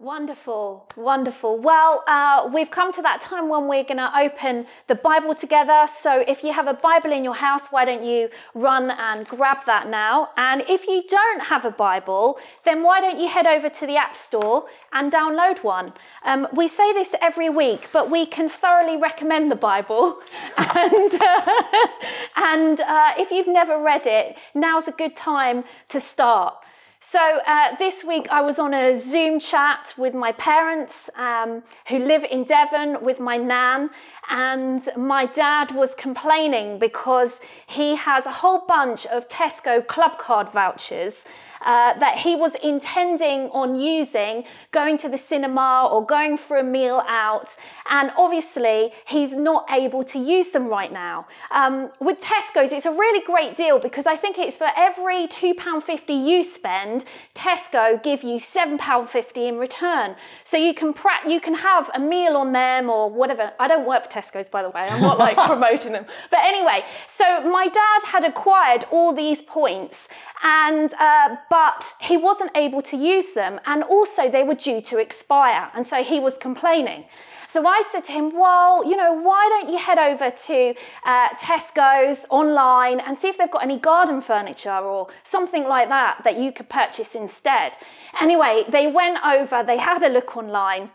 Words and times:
Wonderful, 0.00 0.88
wonderful. 0.96 1.58
Well, 1.58 2.02
uh, 2.08 2.48
we've 2.54 2.70
come 2.70 2.90
to 2.94 3.02
that 3.02 3.20
time 3.20 3.50
when 3.50 3.68
we're 3.68 3.84
going 3.84 3.98
to 3.98 4.10
open 4.18 4.64
the 4.86 4.94
Bible 4.94 5.34
together. 5.34 5.86
So 5.94 6.24
if 6.26 6.42
you 6.42 6.54
have 6.54 6.66
a 6.66 6.72
Bible 6.72 7.12
in 7.12 7.22
your 7.22 7.34
house, 7.34 7.64
why 7.68 7.84
don't 7.84 8.02
you 8.02 8.30
run 8.54 8.90
and 8.92 9.28
grab 9.28 9.66
that 9.66 9.90
now? 9.90 10.30
And 10.38 10.64
if 10.70 10.86
you 10.86 11.02
don't 11.06 11.42
have 11.42 11.66
a 11.66 11.70
Bible, 11.70 12.38
then 12.64 12.82
why 12.82 13.02
don't 13.02 13.20
you 13.20 13.28
head 13.28 13.46
over 13.46 13.68
to 13.68 13.86
the 13.86 13.98
App 13.98 14.16
Store 14.16 14.64
and 14.90 15.12
download 15.12 15.62
one? 15.62 15.92
Um, 16.24 16.48
we 16.54 16.66
say 16.66 16.94
this 16.94 17.14
every 17.20 17.50
week, 17.50 17.90
but 17.92 18.10
we 18.10 18.24
can 18.24 18.48
thoroughly 18.48 18.96
recommend 18.96 19.50
the 19.50 19.56
Bible. 19.56 20.18
and 20.56 21.12
uh, 21.12 21.62
and 22.36 22.80
uh, 22.80 23.12
if 23.18 23.30
you've 23.30 23.48
never 23.48 23.78
read 23.78 24.06
it, 24.06 24.38
now's 24.54 24.88
a 24.88 24.92
good 24.92 25.14
time 25.14 25.62
to 25.90 26.00
start. 26.00 26.54
So 27.02 27.18
uh, 27.46 27.76
this 27.78 28.04
week 28.04 28.28
I 28.30 28.42
was 28.42 28.58
on 28.58 28.74
a 28.74 28.94
Zoom 28.94 29.40
chat 29.40 29.94
with 29.96 30.12
my 30.12 30.32
parents 30.32 31.08
um, 31.16 31.62
who 31.88 31.98
live 31.98 32.24
in 32.24 32.44
Devon 32.44 33.02
with 33.02 33.18
my 33.18 33.38
nan, 33.38 33.88
and 34.28 34.86
my 34.98 35.24
dad 35.24 35.74
was 35.74 35.94
complaining 35.94 36.78
because 36.78 37.40
he 37.66 37.96
has 37.96 38.26
a 38.26 38.30
whole 38.30 38.66
bunch 38.66 39.06
of 39.06 39.26
Tesco 39.28 39.84
club 39.86 40.18
card 40.18 40.50
vouchers 40.50 41.24
uh, 41.62 41.98
that 41.98 42.18
he 42.18 42.36
was 42.36 42.54
intending 42.62 43.48
on 43.50 43.74
using 43.74 44.44
going 44.72 44.96
to 44.98 45.08
the 45.08 45.18
cinema 45.18 45.88
or 45.90 46.04
going 46.04 46.36
for 46.36 46.58
a 46.58 46.64
meal 46.64 47.02
out. 47.06 47.48
And 47.88 48.10
obviously, 48.16 48.92
he's 49.06 49.36
not 49.36 49.66
able 49.70 50.04
to 50.04 50.18
use 50.18 50.48
them 50.48 50.68
right 50.68 50.92
now. 50.92 51.26
Um, 51.50 51.90
with 52.00 52.18
Tesco's, 52.20 52.72
it's 52.72 52.86
a 52.86 52.90
really 52.90 53.24
great 53.24 53.56
deal 53.56 53.78
because 53.78 54.06
I 54.06 54.16
think 54.16 54.38
it's 54.38 54.56
for 54.56 54.68
every 54.76 55.26
£2.50 55.26 56.26
you 56.26 56.44
spend, 56.44 57.04
Tesco 57.34 58.02
give 58.02 58.22
you 58.22 58.36
£7.50 58.36 59.36
in 59.36 59.58
return. 59.58 60.16
So 60.44 60.56
you 60.56 60.74
can, 60.74 60.92
pra- 60.92 61.28
you 61.28 61.40
can 61.40 61.54
have 61.54 61.90
a 61.94 61.98
meal 61.98 62.36
on 62.36 62.52
them 62.52 62.88
or 62.90 63.10
whatever. 63.10 63.52
I 63.58 63.68
don't 63.68 63.86
work 63.86 64.04
for 64.04 64.10
Tesco's, 64.10 64.48
by 64.48 64.62
the 64.62 64.70
way. 64.70 64.82
I'm 64.82 65.00
not 65.00 65.18
like 65.18 65.36
promoting 65.46 65.92
them. 65.92 66.06
But 66.30 66.40
anyway, 66.40 66.84
so 67.08 67.24
my 67.48 67.68
dad 67.68 68.02
had 68.04 68.24
acquired 68.24 68.84
all 68.90 69.14
these 69.14 69.42
points 69.42 70.08
and 70.42 70.92
uh, 70.94 71.36
but 71.50 71.94
he 72.00 72.16
wasn't 72.16 72.50
able 72.54 72.80
to 72.80 72.96
use 72.96 73.34
them 73.34 73.60
and 73.66 73.82
also 73.82 74.30
they 74.30 74.44
were 74.44 74.54
due 74.54 74.80
to 74.80 74.98
expire 74.98 75.68
and 75.74 75.86
so 75.86 76.02
he 76.02 76.18
was 76.18 76.38
complaining 76.38 77.04
so 77.48 77.66
i 77.66 77.82
said 77.90 78.04
to 78.04 78.12
him 78.12 78.30
well 78.32 78.88
you 78.88 78.96
know 78.96 79.12
why 79.12 79.46
don't 79.50 79.70
you 79.70 79.78
head 79.78 79.98
over 79.98 80.30
to 80.30 80.74
uh, 81.04 81.28
tesco's 81.30 82.24
online 82.30 83.00
and 83.00 83.18
see 83.18 83.28
if 83.28 83.36
they've 83.36 83.50
got 83.50 83.62
any 83.62 83.78
garden 83.78 84.22
furniture 84.22 84.78
or 84.78 85.08
something 85.24 85.64
like 85.64 85.88
that 85.88 86.22
that 86.24 86.38
you 86.38 86.50
could 86.52 86.68
purchase 86.70 87.14
instead 87.14 87.76
anyway 88.20 88.64
they 88.70 88.86
went 88.86 89.18
over 89.24 89.62
they 89.62 89.78
had 89.78 90.02
a 90.02 90.08
look 90.08 90.36
online 90.36 90.90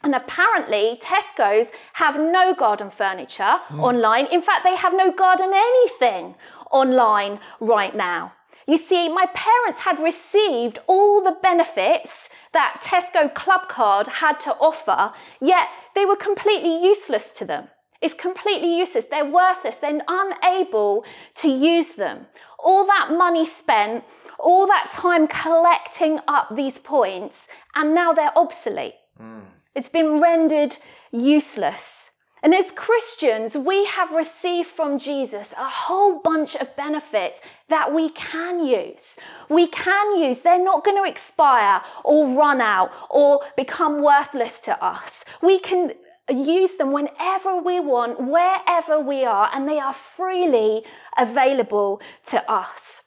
and 0.00 0.14
apparently, 0.14 1.00
Tesco's 1.02 1.72
have 1.94 2.14
no 2.14 2.54
garden 2.54 2.88
furniture 2.88 3.58
mm. 3.68 3.80
online. 3.80 4.26
In 4.26 4.40
fact, 4.40 4.62
they 4.62 4.76
have 4.76 4.92
no 4.92 5.10
garden 5.10 5.50
anything 5.52 6.36
online 6.70 7.40
right 7.58 7.96
now. 7.96 8.32
You 8.68 8.76
see, 8.76 9.08
my 9.08 9.24
parents 9.34 9.80
had 9.80 9.98
received 9.98 10.78
all 10.86 11.24
the 11.24 11.36
benefits 11.42 12.28
that 12.52 12.82
Tesco 12.84 13.34
Club 13.34 13.66
Card 13.66 14.06
had 14.06 14.38
to 14.40 14.52
offer, 14.56 15.14
yet 15.40 15.68
they 15.94 16.04
were 16.04 16.16
completely 16.16 16.84
useless 16.84 17.30
to 17.30 17.46
them. 17.46 17.68
It's 18.02 18.12
completely 18.12 18.78
useless. 18.78 19.06
They're 19.06 19.24
worthless. 19.24 19.76
They're 19.76 20.00
unable 20.06 21.04
to 21.36 21.48
use 21.48 21.94
them. 21.94 22.26
All 22.58 22.86
that 22.86 23.08
money 23.10 23.46
spent, 23.46 24.04
all 24.38 24.66
that 24.66 24.90
time 24.92 25.26
collecting 25.26 26.20
up 26.28 26.54
these 26.54 26.78
points, 26.78 27.48
and 27.74 27.94
now 27.94 28.12
they're 28.12 28.36
obsolete. 28.36 28.94
Mm. 29.20 29.46
It's 29.74 29.88
been 29.88 30.20
rendered 30.20 30.76
useless. 31.10 32.10
And 32.42 32.54
as 32.54 32.70
Christians, 32.70 33.56
we 33.56 33.84
have 33.86 34.12
received 34.12 34.68
from 34.68 34.98
Jesus 34.98 35.52
a 35.58 35.68
whole 35.68 36.20
bunch 36.20 36.54
of 36.54 36.76
benefits 36.76 37.40
that 37.68 37.92
we 37.92 38.10
can 38.10 38.64
use. 38.64 39.18
We 39.48 39.66
can 39.66 40.22
use. 40.22 40.40
They're 40.40 40.62
not 40.62 40.84
going 40.84 41.02
to 41.02 41.10
expire 41.10 41.82
or 42.04 42.28
run 42.28 42.60
out 42.60 42.92
or 43.10 43.40
become 43.56 44.02
worthless 44.02 44.60
to 44.60 44.84
us. 44.84 45.24
We 45.42 45.58
can 45.58 45.92
use 46.30 46.74
them 46.76 46.92
whenever 46.92 47.56
we 47.56 47.80
want, 47.80 48.20
wherever 48.20 49.00
we 49.00 49.24
are, 49.24 49.50
and 49.52 49.68
they 49.68 49.80
are 49.80 49.94
freely 49.94 50.84
available 51.16 52.00
to 52.26 52.50
us. 52.50 53.02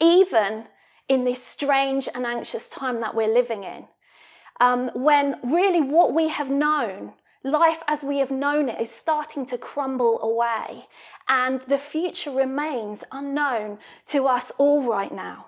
Even 0.00 0.64
in 1.08 1.24
this 1.24 1.44
strange 1.44 2.08
and 2.14 2.24
anxious 2.24 2.68
time 2.68 3.00
that 3.00 3.14
we're 3.14 3.32
living 3.32 3.64
in, 3.64 3.86
um, 4.60 4.90
when 4.94 5.36
really 5.42 5.80
what 5.80 6.14
we 6.14 6.28
have 6.28 6.48
known 6.48 7.12
life 7.44 7.78
as 7.86 8.02
we 8.02 8.18
have 8.18 8.30
known 8.30 8.68
it 8.68 8.80
is 8.80 8.90
starting 8.90 9.46
to 9.46 9.58
crumble 9.58 10.20
away, 10.20 10.86
and 11.28 11.60
the 11.68 11.78
future 11.78 12.30
remains 12.30 13.04
unknown 13.12 13.78
to 14.08 14.26
us 14.26 14.50
all 14.58 14.82
right 14.82 15.14
now. 15.14 15.46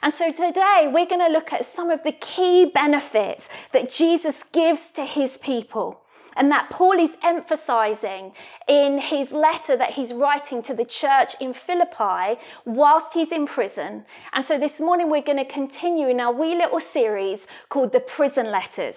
And 0.00 0.14
so 0.14 0.30
today 0.30 0.88
we're 0.92 1.06
going 1.06 1.26
to 1.26 1.32
look 1.32 1.52
at 1.52 1.64
some 1.64 1.90
of 1.90 2.04
the 2.04 2.12
key 2.12 2.66
benefits 2.72 3.48
that 3.72 3.90
Jesus 3.90 4.44
gives 4.52 4.90
to 4.92 5.04
his 5.04 5.36
people. 5.36 6.02
And 6.36 6.50
that 6.50 6.70
Paul 6.70 6.98
is 6.98 7.16
emphasizing 7.22 8.32
in 8.68 8.98
his 8.98 9.32
letter 9.32 9.76
that 9.76 9.92
he's 9.92 10.12
writing 10.12 10.62
to 10.62 10.74
the 10.74 10.84
church 10.84 11.34
in 11.40 11.52
Philippi 11.52 12.40
whilst 12.64 13.14
he's 13.14 13.32
in 13.32 13.46
prison. 13.46 14.04
And 14.32 14.44
so 14.44 14.58
this 14.58 14.80
morning 14.80 15.10
we're 15.10 15.22
going 15.22 15.38
to 15.38 15.44
continue 15.44 16.08
in 16.08 16.20
our 16.20 16.32
wee 16.32 16.54
little 16.54 16.80
series 16.80 17.46
called 17.68 17.92
the 17.92 18.00
Prison 18.00 18.50
Letters. 18.50 18.96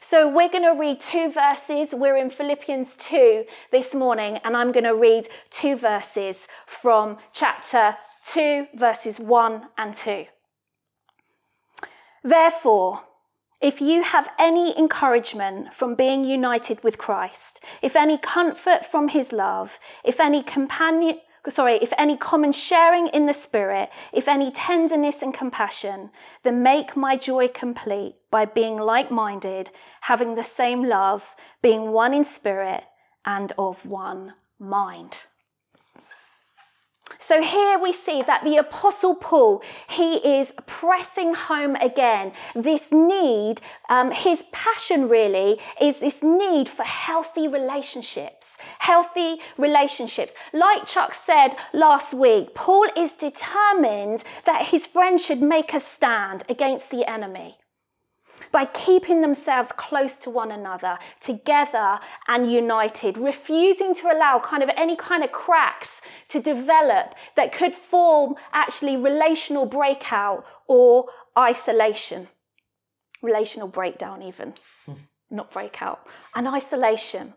So 0.00 0.28
we're 0.28 0.48
going 0.48 0.64
to 0.64 0.78
read 0.78 1.00
two 1.00 1.30
verses. 1.30 1.92
We're 1.92 2.16
in 2.16 2.30
Philippians 2.30 2.96
2 2.96 3.44
this 3.70 3.94
morning, 3.94 4.38
and 4.44 4.56
I'm 4.56 4.72
going 4.72 4.84
to 4.84 4.94
read 4.94 5.28
two 5.50 5.76
verses 5.76 6.48
from 6.66 7.18
chapter 7.32 7.96
2, 8.26 8.68
verses 8.74 9.18
1 9.18 9.62
and 9.76 9.94
2. 9.94 10.26
Therefore, 12.24 13.02
if 13.62 13.80
you 13.80 14.02
have 14.02 14.28
any 14.38 14.76
encouragement 14.76 15.72
from 15.72 15.94
being 15.94 16.24
united 16.24 16.82
with 16.82 16.98
Christ, 16.98 17.60
if 17.80 17.94
any 17.94 18.18
comfort 18.18 18.84
from 18.84 19.08
his 19.08 19.32
love, 19.32 19.78
if 20.04 20.18
any 20.18 20.42
companion, 20.42 21.20
sorry, 21.48 21.78
if 21.80 21.92
any 21.96 22.16
common 22.16 22.50
sharing 22.50 23.06
in 23.06 23.26
the 23.26 23.32
Spirit, 23.32 23.90
if 24.12 24.26
any 24.26 24.50
tenderness 24.50 25.22
and 25.22 25.32
compassion, 25.32 26.10
then 26.42 26.62
make 26.62 26.96
my 26.96 27.16
joy 27.16 27.46
complete 27.46 28.16
by 28.32 28.44
being 28.44 28.76
like 28.76 29.12
minded, 29.12 29.70
having 30.02 30.34
the 30.34 30.42
same 30.42 30.82
love, 30.84 31.36
being 31.62 31.92
one 31.92 32.12
in 32.12 32.24
spirit 32.24 32.82
and 33.24 33.52
of 33.56 33.86
one 33.86 34.34
mind. 34.58 35.26
So 37.22 37.40
here 37.40 37.78
we 37.78 37.92
see 37.92 38.20
that 38.26 38.42
the 38.42 38.56
Apostle 38.56 39.14
Paul, 39.14 39.62
he 39.88 40.16
is 40.16 40.52
pressing 40.66 41.34
home 41.34 41.76
again 41.76 42.32
this 42.56 42.90
need, 42.90 43.60
um, 43.88 44.10
his 44.10 44.42
passion 44.50 45.08
really 45.08 45.60
is 45.80 45.98
this 45.98 46.20
need 46.20 46.68
for 46.68 46.82
healthy 46.82 47.46
relationships. 47.46 48.58
Healthy 48.80 49.38
relationships. 49.56 50.34
Like 50.52 50.86
Chuck 50.86 51.14
said 51.14 51.54
last 51.72 52.12
week, 52.12 52.56
Paul 52.56 52.86
is 52.96 53.12
determined 53.12 54.24
that 54.44 54.66
his 54.66 54.84
friends 54.84 55.24
should 55.24 55.40
make 55.40 55.72
a 55.72 55.78
stand 55.78 56.42
against 56.48 56.90
the 56.90 57.08
enemy 57.08 57.56
by 58.50 58.64
keeping 58.66 59.20
themselves 59.20 59.70
close 59.72 60.16
to 60.16 60.30
one 60.30 60.50
another, 60.50 60.98
together 61.20 62.00
and 62.28 62.50
united, 62.50 63.16
refusing 63.16 63.94
to 63.94 64.10
allow 64.10 64.38
kind 64.38 64.62
of 64.62 64.70
any 64.76 64.96
kind 64.96 65.22
of 65.22 65.32
cracks 65.32 66.00
to 66.28 66.40
develop 66.40 67.14
that 67.36 67.52
could 67.52 67.74
form 67.74 68.34
actually 68.52 68.96
relational 68.96 69.66
breakout 69.66 70.44
or 70.66 71.06
isolation. 71.38 72.28
Relational 73.22 73.68
breakdown, 73.68 74.22
even, 74.22 74.54
hmm. 74.84 74.94
not 75.30 75.52
breakout, 75.52 76.06
and 76.34 76.48
isolation. 76.48 77.34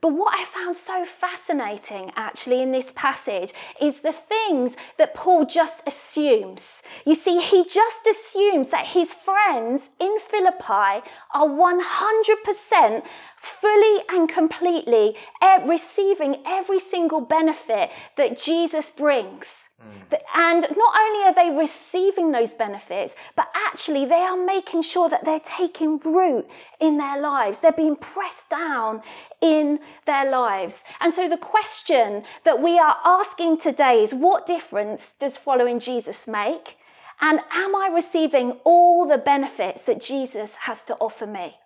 But 0.00 0.12
what 0.12 0.38
I 0.38 0.44
found 0.44 0.76
so 0.76 1.04
fascinating 1.04 2.12
actually 2.16 2.62
in 2.62 2.72
this 2.72 2.92
passage 2.94 3.52
is 3.80 4.00
the 4.00 4.12
things 4.12 4.76
that 4.98 5.14
Paul 5.14 5.46
just 5.46 5.82
assumes. 5.86 6.82
You 7.04 7.14
see, 7.14 7.40
he 7.40 7.64
just 7.64 8.06
assumes 8.06 8.68
that 8.68 8.86
his 8.86 9.12
friends 9.12 9.90
in 9.98 10.18
Philippi 10.18 11.02
are 11.34 11.48
100% 11.48 13.02
fully 13.36 14.02
and 14.08 14.28
completely 14.28 15.16
eh, 15.40 15.62
receiving 15.66 16.42
every 16.46 16.78
single 16.78 17.20
benefit 17.20 17.90
that 18.16 18.40
Jesus 18.40 18.90
brings. 18.90 19.65
Mm. 19.84 20.20
And 20.34 20.62
not 20.76 20.94
only 20.98 21.24
are 21.24 21.34
they 21.34 21.50
receiving 21.56 22.32
those 22.32 22.54
benefits, 22.54 23.14
but 23.34 23.48
actually 23.54 24.06
they 24.06 24.22
are 24.22 24.36
making 24.36 24.82
sure 24.82 25.08
that 25.08 25.24
they're 25.24 25.40
taking 25.40 25.98
root 25.98 26.48
in 26.80 26.96
their 26.96 27.20
lives. 27.20 27.58
They're 27.58 27.72
being 27.72 27.96
pressed 27.96 28.48
down 28.48 29.02
in 29.40 29.80
their 30.06 30.28
lives. 30.30 30.82
And 31.00 31.12
so 31.12 31.28
the 31.28 31.36
question 31.36 32.24
that 32.44 32.62
we 32.62 32.78
are 32.78 32.96
asking 33.04 33.58
today 33.58 34.02
is 34.02 34.14
what 34.14 34.46
difference 34.46 35.12
does 35.18 35.36
following 35.36 35.78
Jesus 35.78 36.26
make? 36.26 36.78
And 37.20 37.40
am 37.50 37.74
I 37.74 37.88
receiving 37.92 38.52
all 38.64 39.06
the 39.06 39.18
benefits 39.18 39.82
that 39.82 40.00
Jesus 40.00 40.54
has 40.62 40.82
to 40.84 40.94
offer 40.96 41.26
me? 41.26 41.56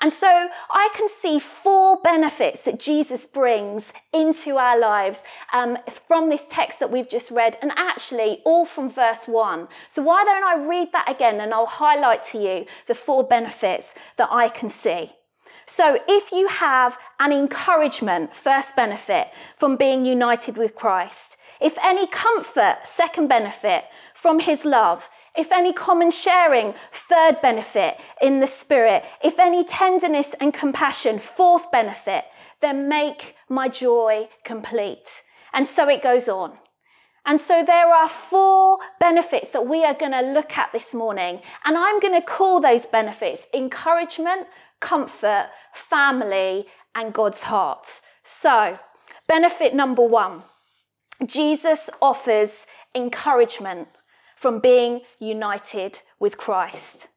And 0.00 0.12
so 0.12 0.48
I 0.70 0.88
can 0.94 1.08
see 1.08 1.38
four 1.38 1.98
benefits 2.02 2.60
that 2.62 2.78
Jesus 2.78 3.26
brings 3.26 3.92
into 4.12 4.56
our 4.56 4.78
lives 4.78 5.22
um, 5.52 5.78
from 6.06 6.28
this 6.30 6.46
text 6.48 6.78
that 6.80 6.90
we've 6.90 7.08
just 7.08 7.30
read, 7.30 7.56
and 7.62 7.72
actually 7.76 8.42
all 8.44 8.64
from 8.64 8.90
verse 8.90 9.26
one. 9.26 9.68
So 9.92 10.02
why 10.02 10.24
don't 10.24 10.44
I 10.44 10.66
read 10.66 10.92
that 10.92 11.10
again 11.10 11.40
and 11.40 11.52
I'll 11.52 11.66
highlight 11.66 12.24
to 12.28 12.38
you 12.38 12.66
the 12.86 12.94
four 12.94 13.24
benefits 13.24 13.94
that 14.16 14.28
I 14.30 14.48
can 14.48 14.68
see. 14.68 15.12
So 15.66 15.98
if 16.06 16.30
you 16.30 16.46
have 16.46 16.96
an 17.18 17.32
encouragement, 17.32 18.36
first 18.36 18.76
benefit, 18.76 19.28
from 19.56 19.76
being 19.76 20.04
united 20.04 20.56
with 20.56 20.76
Christ, 20.76 21.36
if 21.60 21.76
any 21.82 22.06
comfort, 22.06 22.78
second 22.84 23.28
benefit, 23.28 23.84
from 24.14 24.40
his 24.40 24.64
love, 24.64 25.08
if 25.36 25.52
any 25.52 25.72
common 25.72 26.10
sharing, 26.10 26.74
third 26.92 27.40
benefit 27.40 27.98
in 28.20 28.40
the 28.40 28.46
Spirit, 28.46 29.04
if 29.22 29.38
any 29.38 29.64
tenderness 29.64 30.34
and 30.40 30.52
compassion, 30.52 31.18
fourth 31.18 31.70
benefit, 31.70 32.24
then 32.60 32.88
make 32.88 33.36
my 33.48 33.68
joy 33.68 34.28
complete. 34.44 35.22
And 35.52 35.66
so 35.66 35.88
it 35.88 36.02
goes 36.02 36.28
on. 36.28 36.58
And 37.24 37.40
so 37.40 37.64
there 37.64 37.92
are 37.92 38.08
four 38.08 38.78
benefits 39.00 39.50
that 39.50 39.66
we 39.66 39.84
are 39.84 39.94
going 39.94 40.12
to 40.12 40.20
look 40.20 40.56
at 40.56 40.72
this 40.72 40.94
morning. 40.94 41.40
And 41.64 41.76
I'm 41.76 41.98
going 41.98 42.14
to 42.14 42.24
call 42.24 42.60
those 42.60 42.86
benefits 42.86 43.46
encouragement, 43.52 44.46
comfort, 44.80 45.48
family, 45.74 46.66
and 46.94 47.12
God's 47.12 47.42
heart. 47.42 48.00
So, 48.22 48.78
benefit 49.28 49.74
number 49.74 50.02
one 50.02 50.44
Jesus 51.24 51.90
offers 52.00 52.66
encouragement 52.94 53.88
from 54.36 54.60
being 54.60 55.00
united 55.18 56.02
with 56.20 56.36
Christ. 56.36 57.08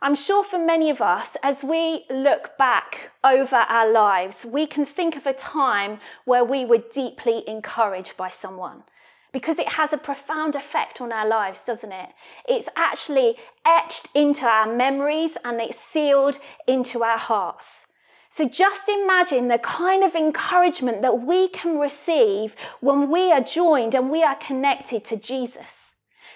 I'm 0.00 0.14
sure 0.14 0.44
for 0.44 0.58
many 0.58 0.90
of 0.90 1.00
us, 1.00 1.36
as 1.42 1.64
we 1.64 2.06
look 2.08 2.56
back 2.56 3.10
over 3.24 3.56
our 3.56 3.90
lives, 3.90 4.46
we 4.46 4.64
can 4.66 4.86
think 4.86 5.16
of 5.16 5.26
a 5.26 5.32
time 5.32 5.98
where 6.24 6.44
we 6.44 6.64
were 6.64 6.78
deeply 6.78 7.42
encouraged 7.48 8.16
by 8.16 8.30
someone 8.30 8.84
because 9.32 9.58
it 9.58 9.70
has 9.70 9.92
a 9.92 9.98
profound 9.98 10.54
effect 10.54 11.00
on 11.00 11.12
our 11.12 11.26
lives, 11.26 11.62
doesn't 11.64 11.92
it? 11.92 12.10
It's 12.48 12.68
actually 12.76 13.36
etched 13.66 14.06
into 14.14 14.46
our 14.46 14.72
memories 14.72 15.36
and 15.44 15.60
it's 15.60 15.78
sealed 15.78 16.38
into 16.66 17.02
our 17.02 17.18
hearts. 17.18 17.86
So 18.30 18.48
just 18.48 18.88
imagine 18.88 19.48
the 19.48 19.58
kind 19.58 20.04
of 20.04 20.14
encouragement 20.14 21.02
that 21.02 21.22
we 21.22 21.48
can 21.48 21.78
receive 21.78 22.54
when 22.80 23.10
we 23.10 23.32
are 23.32 23.40
joined 23.40 23.96
and 23.96 24.10
we 24.10 24.22
are 24.22 24.36
connected 24.36 25.04
to 25.06 25.16
Jesus. 25.16 25.87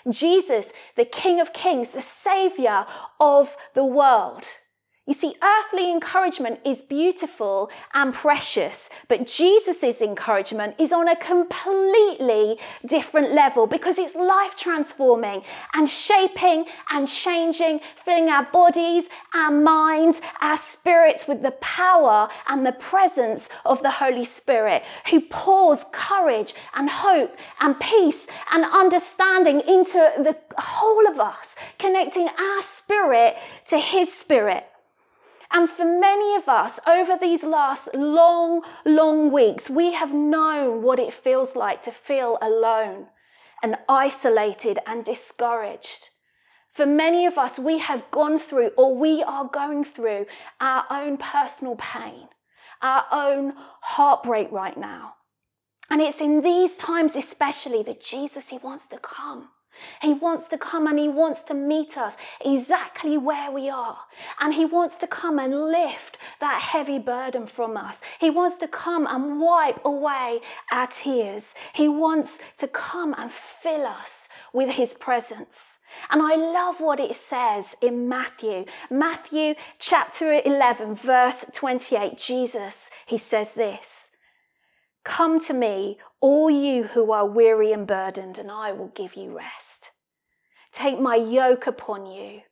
Jesus, 0.08 0.72
the 0.96 1.04
King 1.04 1.40
of 1.40 1.52
Kings, 1.52 1.90
the 1.90 2.00
Savior 2.00 2.86
of 3.20 3.56
the 3.74 3.84
world. 3.84 4.44
You 5.04 5.14
see, 5.14 5.34
earthly 5.42 5.90
encouragement 5.90 6.60
is 6.64 6.80
beautiful 6.80 7.70
and 7.92 8.14
precious, 8.14 8.88
but 9.08 9.26
Jesus' 9.26 10.00
encouragement 10.00 10.76
is 10.78 10.92
on 10.92 11.08
a 11.08 11.16
completely 11.16 12.60
different 12.86 13.32
level 13.32 13.66
because 13.66 13.98
it's 13.98 14.14
life 14.14 14.54
transforming 14.54 15.42
and 15.74 15.88
shaping 15.88 16.66
and 16.88 17.08
changing, 17.08 17.80
filling 17.96 18.28
our 18.28 18.44
bodies, 18.52 19.06
our 19.34 19.50
minds, 19.50 20.20
our 20.40 20.56
spirits 20.56 21.26
with 21.26 21.42
the 21.42 21.50
power 21.50 22.28
and 22.46 22.64
the 22.64 22.70
presence 22.70 23.48
of 23.64 23.82
the 23.82 23.90
Holy 23.90 24.24
Spirit, 24.24 24.84
who 25.10 25.20
pours 25.20 25.84
courage 25.90 26.54
and 26.74 26.88
hope 26.88 27.36
and 27.58 27.80
peace 27.80 28.28
and 28.52 28.64
understanding 28.64 29.62
into 29.62 29.98
the 30.18 30.36
whole 30.56 31.08
of 31.08 31.18
us, 31.18 31.56
connecting 31.80 32.28
our 32.28 32.62
spirit 32.62 33.36
to 33.66 33.80
His 33.80 34.12
spirit. 34.12 34.68
And 35.52 35.68
for 35.68 35.84
many 35.84 36.34
of 36.34 36.48
us, 36.48 36.80
over 36.86 37.18
these 37.18 37.44
last 37.44 37.88
long, 37.94 38.62
long 38.86 39.30
weeks, 39.30 39.68
we 39.68 39.92
have 39.92 40.12
known 40.12 40.82
what 40.82 40.98
it 40.98 41.12
feels 41.12 41.54
like 41.54 41.82
to 41.82 41.92
feel 41.92 42.38
alone 42.40 43.08
and 43.62 43.76
isolated 43.88 44.78
and 44.86 45.04
discouraged. 45.04 46.08
For 46.72 46.86
many 46.86 47.26
of 47.26 47.36
us, 47.36 47.58
we 47.58 47.78
have 47.78 48.10
gone 48.10 48.38
through 48.38 48.70
or 48.78 48.96
we 48.96 49.22
are 49.22 49.44
going 49.44 49.84
through 49.84 50.24
our 50.58 50.84
own 50.90 51.18
personal 51.18 51.76
pain, 51.76 52.28
our 52.80 53.04
own 53.12 53.52
heartbreak 53.82 54.50
right 54.50 54.76
now. 54.76 55.16
And 55.90 56.00
it's 56.00 56.22
in 56.22 56.40
these 56.40 56.74
times, 56.76 57.14
especially, 57.14 57.82
that 57.82 58.00
Jesus, 58.00 58.48
He 58.48 58.56
wants 58.56 58.86
to 58.86 58.96
come. 58.96 59.50
He 60.00 60.12
wants 60.12 60.48
to 60.48 60.58
come 60.58 60.86
and 60.86 60.98
He 60.98 61.08
wants 61.08 61.42
to 61.44 61.54
meet 61.54 61.96
us 61.96 62.14
exactly 62.44 63.16
where 63.18 63.50
we 63.50 63.68
are. 63.68 63.98
And 64.40 64.54
He 64.54 64.64
wants 64.64 64.96
to 64.98 65.06
come 65.06 65.38
and 65.38 65.70
lift 65.70 66.18
that 66.40 66.60
heavy 66.62 66.98
burden 66.98 67.46
from 67.46 67.76
us. 67.76 67.98
He 68.20 68.30
wants 68.30 68.56
to 68.58 68.68
come 68.68 69.06
and 69.06 69.40
wipe 69.40 69.84
away 69.84 70.40
our 70.70 70.86
tears. 70.86 71.54
He 71.74 71.88
wants 71.88 72.38
to 72.58 72.68
come 72.68 73.14
and 73.16 73.30
fill 73.30 73.86
us 73.86 74.28
with 74.52 74.70
His 74.70 74.94
presence. 74.94 75.78
And 76.10 76.22
I 76.22 76.36
love 76.36 76.80
what 76.80 77.00
it 77.00 77.14
says 77.14 77.76
in 77.80 78.08
Matthew. 78.08 78.64
Matthew 78.90 79.54
chapter 79.78 80.40
11, 80.44 80.94
verse 80.94 81.44
28. 81.52 82.16
Jesus, 82.16 82.76
He 83.06 83.18
says 83.18 83.52
this 83.52 84.01
Come 85.04 85.44
to 85.46 85.54
me, 85.54 85.98
all 86.20 86.50
you 86.50 86.84
who 86.84 87.10
are 87.10 87.26
weary 87.26 87.72
and 87.72 87.86
burdened, 87.86 88.38
and 88.38 88.50
I 88.50 88.72
will 88.72 88.92
give 88.94 89.14
you 89.14 89.36
rest. 89.36 89.90
Take 90.72 91.00
my 91.00 91.16
yoke 91.16 91.66
upon 91.66 92.06
you 92.06 92.42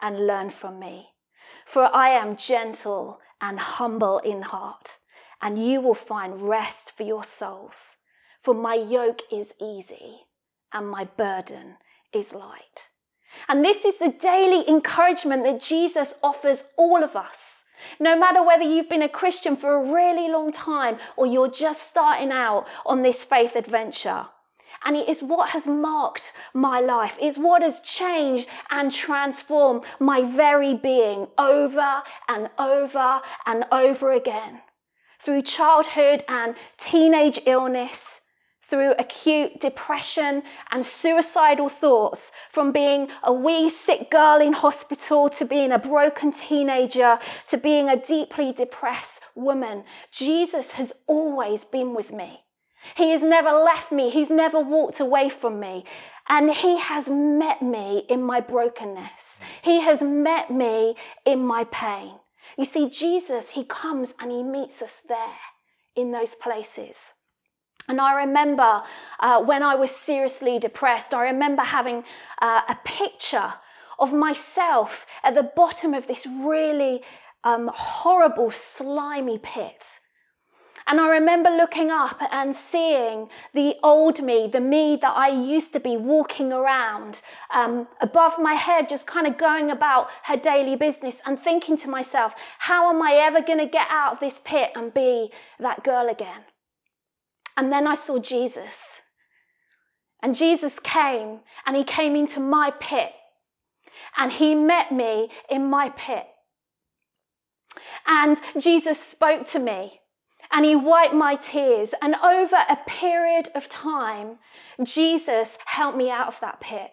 and 0.00 0.26
learn 0.26 0.50
from 0.50 0.78
me, 0.78 1.08
for 1.66 1.94
I 1.94 2.10
am 2.10 2.36
gentle 2.36 3.20
and 3.40 3.58
humble 3.58 4.18
in 4.18 4.42
heart, 4.42 4.96
and 5.40 5.64
you 5.64 5.80
will 5.80 5.94
find 5.94 6.42
rest 6.48 6.92
for 6.96 7.02
your 7.02 7.24
souls. 7.24 7.96
For 8.42 8.54
my 8.54 8.74
yoke 8.74 9.22
is 9.30 9.52
easy 9.60 10.20
and 10.72 10.88
my 10.88 11.04
burden 11.04 11.76
is 12.12 12.32
light. 12.32 12.88
And 13.48 13.64
this 13.64 13.84
is 13.84 13.98
the 13.98 14.14
daily 14.18 14.68
encouragement 14.68 15.44
that 15.44 15.62
Jesus 15.62 16.14
offers 16.22 16.64
all 16.76 17.04
of 17.04 17.14
us. 17.14 17.57
No 18.00 18.18
matter 18.18 18.42
whether 18.42 18.62
you've 18.62 18.88
been 18.88 19.02
a 19.02 19.08
Christian 19.08 19.56
for 19.56 19.74
a 19.74 19.92
really 19.92 20.28
long 20.28 20.52
time 20.52 20.98
or 21.16 21.26
you're 21.26 21.50
just 21.50 21.88
starting 21.88 22.30
out 22.30 22.66
on 22.84 23.02
this 23.02 23.24
faith 23.24 23.54
adventure. 23.56 24.26
And 24.84 24.96
it 24.96 25.08
is 25.08 25.22
what 25.22 25.50
has 25.50 25.66
marked 25.66 26.32
my 26.54 26.80
life, 26.80 27.16
it's 27.20 27.36
what 27.36 27.62
has 27.62 27.80
changed 27.80 28.48
and 28.70 28.92
transformed 28.92 29.82
my 29.98 30.22
very 30.22 30.74
being 30.74 31.26
over 31.36 32.02
and 32.28 32.48
over 32.58 33.20
and 33.44 33.64
over 33.72 34.12
again. 34.12 34.60
Through 35.20 35.42
childhood 35.42 36.24
and 36.28 36.54
teenage 36.78 37.40
illness, 37.44 38.20
through 38.68 38.92
acute 38.98 39.60
depression 39.60 40.42
and 40.70 40.84
suicidal 40.84 41.68
thoughts, 41.68 42.30
from 42.50 42.70
being 42.70 43.08
a 43.22 43.32
wee 43.32 43.70
sick 43.70 44.10
girl 44.10 44.40
in 44.40 44.52
hospital 44.52 45.28
to 45.28 45.44
being 45.44 45.72
a 45.72 45.78
broken 45.78 46.32
teenager 46.32 47.18
to 47.48 47.56
being 47.56 47.88
a 47.88 47.96
deeply 47.96 48.52
depressed 48.52 49.20
woman. 49.34 49.84
Jesus 50.10 50.72
has 50.72 50.92
always 51.06 51.64
been 51.64 51.94
with 51.94 52.12
me. 52.12 52.40
He 52.96 53.10
has 53.10 53.22
never 53.22 53.50
left 53.50 53.90
me, 53.90 54.10
He's 54.10 54.30
never 54.30 54.60
walked 54.60 55.00
away 55.00 55.28
from 55.28 55.58
me. 55.58 55.84
And 56.28 56.54
He 56.54 56.78
has 56.78 57.08
met 57.08 57.62
me 57.62 58.04
in 58.08 58.22
my 58.22 58.40
brokenness, 58.40 59.40
He 59.62 59.80
has 59.80 60.02
met 60.02 60.50
me 60.50 60.94
in 61.24 61.44
my 61.44 61.64
pain. 61.64 62.14
You 62.56 62.64
see, 62.64 62.88
Jesus, 62.90 63.50
He 63.50 63.64
comes 63.64 64.14
and 64.20 64.30
He 64.30 64.42
meets 64.42 64.82
us 64.82 64.98
there 65.08 65.38
in 65.96 66.12
those 66.12 66.34
places. 66.34 66.96
And 67.88 68.00
I 68.00 68.12
remember 68.24 68.82
uh, 69.18 69.42
when 69.42 69.62
I 69.62 69.74
was 69.74 69.90
seriously 69.90 70.58
depressed, 70.58 71.14
I 71.14 71.24
remember 71.24 71.62
having 71.62 72.04
uh, 72.42 72.60
a 72.68 72.76
picture 72.84 73.54
of 73.98 74.12
myself 74.12 75.06
at 75.24 75.34
the 75.34 75.42
bottom 75.42 75.94
of 75.94 76.06
this 76.06 76.26
really 76.26 77.02
um, 77.44 77.70
horrible, 77.72 78.50
slimy 78.50 79.38
pit. 79.38 80.00
And 80.86 81.00
I 81.00 81.08
remember 81.08 81.50
looking 81.50 81.90
up 81.90 82.22
and 82.32 82.54
seeing 82.54 83.28
the 83.52 83.76
old 83.82 84.22
me, 84.22 84.48
the 84.50 84.60
me 84.60 84.98
that 85.02 85.14
I 85.14 85.28
used 85.28 85.74
to 85.74 85.80
be 85.80 85.98
walking 85.98 86.50
around 86.50 87.20
um, 87.52 87.88
above 88.00 88.38
my 88.38 88.54
head, 88.54 88.88
just 88.88 89.06
kind 89.06 89.26
of 89.26 89.36
going 89.36 89.70
about 89.70 90.08
her 90.24 90.36
daily 90.36 90.76
business 90.76 91.20
and 91.26 91.38
thinking 91.38 91.76
to 91.78 91.90
myself, 91.90 92.34
how 92.58 92.88
am 92.88 93.02
I 93.02 93.14
ever 93.14 93.42
going 93.42 93.58
to 93.58 93.66
get 93.66 93.86
out 93.90 94.14
of 94.14 94.20
this 94.20 94.40
pit 94.44 94.70
and 94.74 94.94
be 94.94 95.30
that 95.58 95.84
girl 95.84 96.08
again? 96.08 96.44
And 97.58 97.72
then 97.72 97.88
I 97.88 97.96
saw 97.96 98.20
Jesus. 98.20 98.76
And 100.22 100.34
Jesus 100.34 100.78
came 100.78 101.40
and 101.66 101.76
he 101.76 101.82
came 101.82 102.14
into 102.14 102.38
my 102.38 102.70
pit 102.70 103.12
and 104.16 104.32
he 104.32 104.54
met 104.54 104.92
me 104.92 105.28
in 105.50 105.68
my 105.68 105.90
pit. 105.90 106.26
And 108.06 108.40
Jesus 108.56 109.00
spoke 109.00 109.46
to 109.48 109.58
me 109.58 110.00
and 110.52 110.64
he 110.64 110.76
wiped 110.76 111.14
my 111.14 111.34
tears. 111.34 111.90
And 112.00 112.14
over 112.14 112.56
a 112.56 112.78
period 112.86 113.48
of 113.56 113.68
time, 113.68 114.38
Jesus 114.82 115.58
helped 115.66 115.98
me 115.98 116.10
out 116.10 116.28
of 116.28 116.38
that 116.40 116.60
pit. 116.60 116.92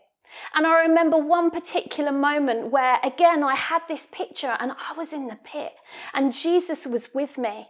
And 0.55 0.65
I 0.65 0.81
remember 0.81 1.17
one 1.17 1.51
particular 1.51 2.11
moment 2.11 2.71
where, 2.71 2.99
again, 3.03 3.43
I 3.43 3.53
had 3.55 3.83
this 3.87 4.07
picture 4.11 4.57
and 4.59 4.71
I 4.71 4.97
was 4.97 5.13
in 5.13 5.27
the 5.27 5.37
pit 5.43 5.73
and 6.15 6.33
Jesus 6.33 6.87
was 6.87 7.13
with 7.13 7.37
me. 7.37 7.67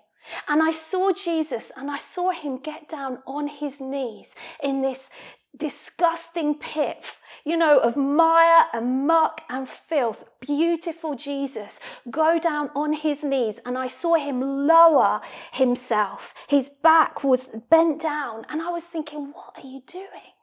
And 0.48 0.62
I 0.62 0.72
saw 0.72 1.12
Jesus 1.12 1.72
and 1.76 1.90
I 1.90 1.98
saw 1.98 2.32
him 2.32 2.58
get 2.58 2.90
down 2.90 3.20
on 3.26 3.48
his 3.48 3.80
knees 3.82 4.34
in 4.62 4.82
this 4.82 5.10
disgusting 5.58 6.56
pit, 6.56 7.04
you 7.46 7.56
know, 7.58 7.80
of 7.80 7.96
mire 7.96 8.66
and 8.74 9.08
muck 9.08 9.42
and 9.50 9.68
filth. 9.68 10.26
Beautiful 10.40 11.16
Jesus 11.16 11.80
go 12.10 12.40
down 12.40 12.70
on 12.76 12.94
his 12.94 13.24
knees, 13.24 13.60
and 13.66 13.78
I 13.78 13.88
saw 13.88 14.16
him 14.16 14.68
lower 14.68 15.22
himself. 15.54 16.34
His 16.48 16.70
back 16.70 17.24
was 17.24 17.50
bent 17.70 18.02
down, 18.02 18.46
and 18.50 18.62
I 18.62 18.70
was 18.70 18.84
thinking, 18.84 19.32
What 19.34 19.54
are 19.58 19.68
you 19.68 19.82
doing? 19.88 20.34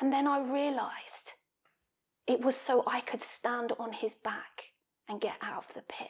And 0.00 0.12
then 0.12 0.26
I 0.26 0.40
realized 0.40 1.32
it 2.26 2.40
was 2.40 2.56
so 2.56 2.82
I 2.86 3.00
could 3.00 3.22
stand 3.22 3.72
on 3.78 3.92
his 3.92 4.14
back 4.14 4.72
and 5.08 5.20
get 5.20 5.36
out 5.40 5.64
of 5.68 5.74
the 5.74 5.82
pit. 5.82 6.08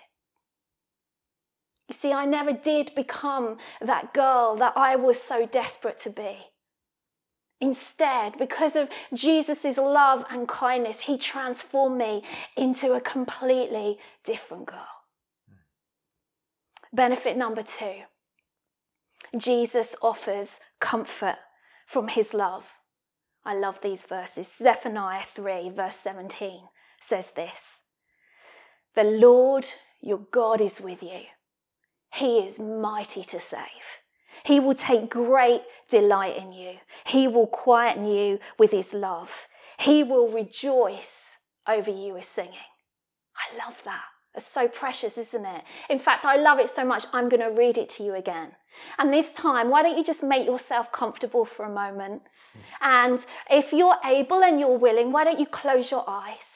You 1.89 1.95
see, 1.95 2.13
I 2.13 2.25
never 2.25 2.53
did 2.53 2.95
become 2.95 3.59
that 3.81 4.13
girl 4.13 4.57
that 4.57 4.73
I 4.77 4.97
was 4.97 5.21
so 5.21 5.47
desperate 5.47 5.99
to 6.01 6.11
be. 6.11 6.39
Instead, 7.61 8.37
because 8.39 8.77
of 8.77 8.91
Jesus' 9.15 9.79
love 9.79 10.25
and 10.31 10.47
kindness, 10.47 11.01
he 11.01 11.17
transformed 11.17 11.97
me 11.97 12.23
into 12.57 12.93
a 12.93 13.01
completely 13.01 13.99
different 14.25 14.67
girl. 14.67 14.87
Benefit 16.93 17.37
number 17.37 17.63
two 17.63 18.03
Jesus 19.37 19.95
offers 20.03 20.61
comfort 20.81 21.37
from 21.87 22.09
his 22.09 22.35
love. 22.35 22.69
I 23.45 23.55
love 23.55 23.79
these 23.83 24.03
verses. 24.03 24.51
Zephaniah 24.61 25.25
3, 25.35 25.71
verse 25.71 25.97
17 26.03 26.63
says 27.01 27.31
this 27.35 27.61
The 28.95 29.05
Lord 29.05 29.67
your 30.01 30.21
God 30.31 30.61
is 30.61 30.81
with 30.81 31.03
you, 31.03 31.23
he 32.17 32.39
is 32.39 32.59
mighty 32.59 33.23
to 33.25 33.41
save. 33.41 34.03
He 34.45 34.61
will 34.61 34.75
take 34.75 35.11
great 35.11 35.63
delight 35.89 36.37
in 36.37 36.53
you. 36.53 36.75
He 37.07 37.27
will 37.27 37.47
quieten 37.47 38.07
you 38.07 38.39
with 38.59 38.71
his 38.71 38.95
love. 38.95 39.49
He 39.79 40.03
will 40.03 40.29
rejoice 40.29 41.37
over 41.67 41.91
you 41.91 42.15
with 42.15 42.25
singing. 42.25 42.71
I 43.37 43.57
love 43.67 43.83
that. 43.85 44.05
It's 44.35 44.47
so 44.47 44.69
precious, 44.69 45.17
isn't 45.17 45.47
it? 45.47 45.63
In 45.89 45.99
fact, 45.99 46.25
I 46.25 46.37
love 46.37 46.59
it 46.59 46.69
so 46.69 46.85
much, 46.85 47.07
I'm 47.13 47.29
going 47.29 47.41
to 47.41 47.51
read 47.51 47.79
it 47.79 47.89
to 47.91 48.03
you 48.03 48.15
again. 48.15 48.53
And 48.99 49.13
this 49.13 49.33
time, 49.33 49.71
why 49.71 49.83
don't 49.83 49.97
you 49.97 50.05
just 50.05 50.23
make 50.23 50.47
yourself 50.47 50.93
comfortable 50.93 51.47
for 51.47 51.65
a 51.65 51.73
moment? 51.73 52.23
Hmm. 52.53 52.61
And 52.83 53.27
if 53.51 53.73
you're 53.73 53.97
able 54.05 54.45
and 54.45 54.61
you're 54.61 54.79
willing, 54.79 55.11
why 55.11 55.25
don't 55.25 55.41
you 55.41 55.47
close 55.47 55.91
your 55.91 56.05
eyes? 56.07 56.56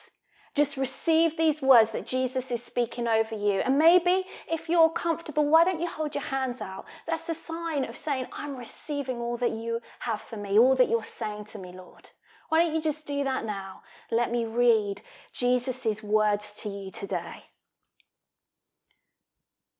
Just 0.53 0.75
receive 0.75 1.37
these 1.37 1.61
words 1.61 1.91
that 1.91 2.05
Jesus 2.05 2.51
is 2.51 2.61
speaking 2.61 3.07
over 3.07 3.35
you. 3.35 3.61
And 3.61 3.77
maybe 3.77 4.25
if 4.51 4.67
you're 4.67 4.89
comfortable, 4.89 5.49
why 5.49 5.63
don't 5.63 5.79
you 5.79 5.87
hold 5.87 6.13
your 6.13 6.25
hands 6.25 6.59
out? 6.59 6.85
That's 7.07 7.29
a 7.29 7.33
sign 7.33 7.85
of 7.85 7.95
saying, 7.95 8.25
I'm 8.33 8.57
receiving 8.57 9.17
all 9.17 9.37
that 9.37 9.51
you 9.51 9.79
have 9.99 10.21
for 10.21 10.35
me, 10.35 10.59
all 10.59 10.75
that 10.75 10.89
you're 10.89 11.03
saying 11.03 11.45
to 11.45 11.57
me, 11.57 11.71
Lord. 11.71 12.09
Why 12.49 12.63
don't 12.63 12.75
you 12.75 12.81
just 12.81 13.07
do 13.07 13.23
that 13.23 13.45
now? 13.45 13.81
Let 14.11 14.29
me 14.29 14.43
read 14.43 15.01
Jesus' 15.31 16.03
words 16.03 16.53
to 16.61 16.69
you 16.69 16.91
today. 16.91 17.43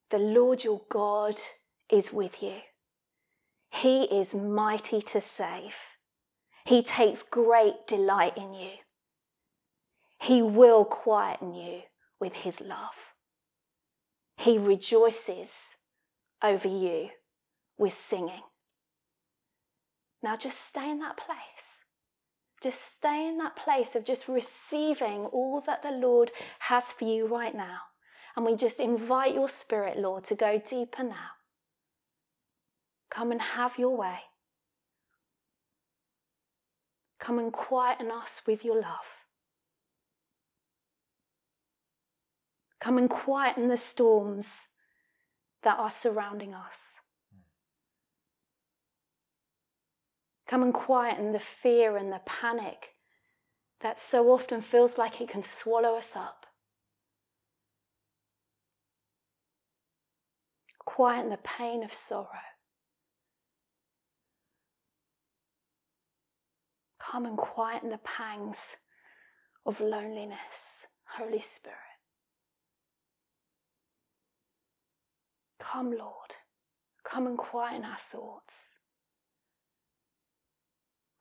The 0.09 0.19
Lord 0.19 0.63
your 0.63 0.81
God 0.89 1.35
is 1.89 2.13
with 2.13 2.41
you. 2.41 2.59
He 3.71 4.03
is 4.03 4.33
mighty 4.33 5.01
to 5.01 5.19
save. 5.19 5.75
He 6.65 6.81
takes 6.81 7.23
great 7.23 7.87
delight 7.87 8.37
in 8.37 8.53
you. 8.53 8.71
He 10.21 10.43
will 10.43 10.85
quieten 10.85 11.55
you 11.55 11.81
with 12.19 12.33
his 12.33 12.61
love. 12.61 13.15
He 14.37 14.59
rejoices 14.59 15.51
over 16.43 16.67
you 16.67 17.09
with 17.79 17.93
singing. 17.93 18.43
Now 20.21 20.37
just 20.37 20.63
stay 20.63 20.91
in 20.91 20.99
that 20.99 21.17
place. 21.17 21.81
Just 22.61 22.95
stay 22.97 23.27
in 23.27 23.39
that 23.39 23.55
place 23.55 23.95
of 23.95 24.05
just 24.05 24.27
receiving 24.27 25.25
all 25.25 25.59
that 25.65 25.81
the 25.81 25.89
Lord 25.89 26.31
has 26.59 26.91
for 26.91 27.05
you 27.05 27.25
right 27.25 27.55
now. 27.55 27.79
And 28.35 28.45
we 28.45 28.55
just 28.55 28.79
invite 28.79 29.33
your 29.33 29.49
spirit, 29.49 29.97
Lord, 29.97 30.23
to 30.25 30.35
go 30.35 30.61
deeper 30.63 31.03
now. 31.03 31.31
Come 33.09 33.31
and 33.31 33.41
have 33.41 33.79
your 33.79 33.97
way. 33.97 34.19
Come 37.19 37.39
and 37.39 37.51
quieten 37.51 38.11
us 38.11 38.41
with 38.45 38.63
your 38.63 38.75
love. 38.75 39.20
Come 42.81 42.97
and 42.97 43.09
quieten 43.09 43.67
the 43.67 43.77
storms 43.77 44.67
that 45.61 45.77
are 45.77 45.91
surrounding 45.91 46.55
us. 46.55 46.79
Come 50.47 50.63
and 50.63 50.73
quieten 50.73 51.31
the 51.31 51.39
fear 51.39 51.95
and 51.95 52.11
the 52.11 52.21
panic 52.25 52.95
that 53.81 53.99
so 53.99 54.31
often 54.31 54.61
feels 54.61 54.97
like 54.97 55.21
it 55.21 55.29
can 55.29 55.43
swallow 55.43 55.95
us 55.95 56.15
up. 56.15 56.47
Quieten 60.83 61.29
the 61.29 61.37
pain 61.37 61.83
of 61.83 61.93
sorrow. 61.93 62.27
Come 66.99 67.25
and 67.25 67.37
quieten 67.37 67.91
the 67.91 67.99
pangs 67.99 68.75
of 69.65 69.79
loneliness, 69.79 70.87
Holy 71.17 71.41
Spirit. 71.41 71.90
Come, 75.61 75.91
Lord. 75.91 76.31
Come 77.03 77.27
and 77.27 77.37
quieten 77.37 77.85
our 77.85 77.97
thoughts. 78.11 78.75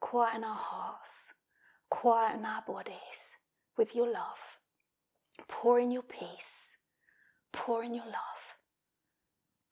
Quieten 0.01 0.43
our 0.43 0.55
hearts. 0.55 1.11
Quieten 1.91 2.43
our 2.43 2.63
bodies 2.65 3.37
with 3.77 3.95
your 3.95 4.07
love. 4.07 4.39
Pour 5.47 5.79
in 5.79 5.91
your 5.91 6.03
peace. 6.03 6.71
Pour 7.53 7.83
in 7.83 7.93
your 7.93 8.05
love. 8.05 8.55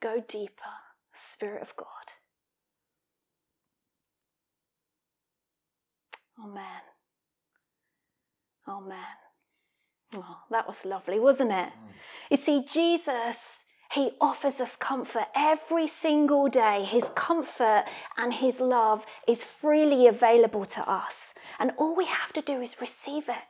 Go 0.02 0.24
deeper, 0.28 0.76
Spirit 1.14 1.62
of 1.62 1.76
God. 1.76 1.88
Amen. 6.44 6.82
Amen. 8.68 9.18
Oh, 10.16 10.38
that 10.52 10.68
was 10.68 10.86
lovely, 10.86 11.20
wasn't 11.20 11.52
it? 11.52 11.70
Mm. 11.70 11.92
You 12.32 12.38
see, 12.38 12.64
Jesus 12.66 13.59
he 13.92 14.12
offers 14.22 14.62
us 14.62 14.76
comfort 14.76 15.26
every 15.36 15.88
single 15.88 16.48
day. 16.48 16.86
His 16.86 17.10
comfort 17.16 17.86
and 18.18 18.34
His 18.34 18.60
love 18.60 19.04
is 19.28 19.44
freely 19.44 20.06
available 20.06 20.66
to 20.66 20.88
us. 20.88 21.34
And 21.58 21.72
all 21.78 21.96
we 21.96 22.06
have 22.06 22.32
to 22.34 22.42
do 22.42 22.62
is 22.62 22.80
receive 22.80 23.28
it. 23.28 23.48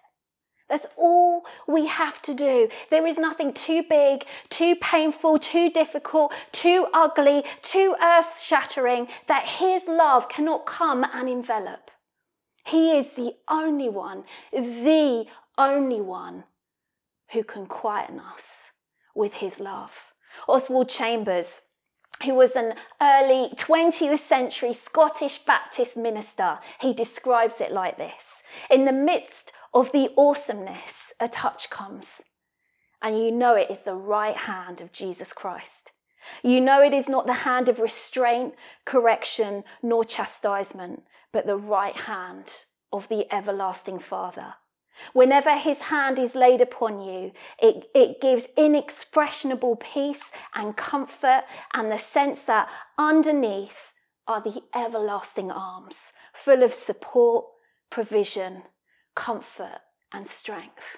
That's 0.69 0.85
all 0.95 1.45
we 1.67 1.87
have 1.87 2.21
to 2.21 2.33
do. 2.33 2.69
There 2.89 3.05
is 3.05 3.17
nothing 3.17 3.51
too 3.51 3.83
big, 3.89 4.23
too 4.49 4.75
painful, 4.75 5.39
too 5.39 5.71
difficult, 5.71 6.31
too 6.53 6.87
ugly, 6.93 7.43
too 7.61 7.95
earth 8.01 8.41
shattering 8.41 9.07
that 9.27 9.45
His 9.59 9.87
love 9.89 10.29
cannot 10.29 10.65
come 10.65 11.05
and 11.11 11.27
envelop. 11.27 11.91
He 12.65 12.95
is 12.97 13.11
the 13.11 13.33
only 13.49 13.89
one, 13.89 14.23
the 14.53 15.25
only 15.57 15.99
one 15.99 16.45
who 17.31 17.43
can 17.43 17.65
quieten 17.65 18.21
us 18.21 18.69
with 19.13 19.33
His 19.33 19.59
love. 19.59 20.08
Oswald 20.47 20.89
Chambers, 20.89 21.61
who 22.23 22.35
was 22.35 22.51
an 22.51 22.73
early 23.01 23.49
20th 23.55 24.19
century 24.19 24.73
Scottish 24.73 25.39
Baptist 25.39 25.95
minister, 25.95 26.59
he 26.81 26.93
describes 26.93 27.61
it 27.61 27.71
like 27.71 27.97
this 27.97 28.43
In 28.69 28.85
the 28.85 28.91
midst 28.91 29.51
of 29.73 29.91
the 29.91 30.09
awesomeness, 30.17 31.13
a 31.19 31.27
touch 31.27 31.69
comes, 31.69 32.07
and 33.01 33.17
you 33.17 33.31
know 33.31 33.55
it 33.55 33.69
is 33.69 33.81
the 33.81 33.95
right 33.95 34.35
hand 34.35 34.81
of 34.81 34.91
Jesus 34.91 35.33
Christ. 35.33 35.91
You 36.43 36.59
know 36.61 36.81
it 36.81 36.93
is 36.93 37.07
not 37.07 37.25
the 37.25 37.33
hand 37.33 37.69
of 37.69 37.79
restraint, 37.79 38.53
correction, 38.85 39.63
nor 39.81 40.03
chastisement, 40.03 41.03
but 41.31 41.45
the 41.45 41.57
right 41.57 41.95
hand 41.95 42.65
of 42.91 43.07
the 43.07 43.25
everlasting 43.33 43.99
Father. 43.99 44.55
Whenever 45.13 45.57
his 45.57 45.81
hand 45.81 46.19
is 46.19 46.35
laid 46.35 46.61
upon 46.61 47.01
you, 47.01 47.31
it, 47.59 47.89
it 47.93 48.21
gives 48.21 48.47
inexpressible 48.57 49.75
peace 49.75 50.31
and 50.53 50.75
comfort, 50.77 51.43
and 51.73 51.91
the 51.91 51.97
sense 51.97 52.43
that 52.43 52.69
underneath 52.97 53.91
are 54.27 54.41
the 54.41 54.61
everlasting 54.75 55.51
arms, 55.51 55.97
full 56.33 56.63
of 56.63 56.73
support, 56.73 57.45
provision, 57.89 58.63
comfort, 59.15 59.79
and 60.13 60.27
strength. 60.27 60.97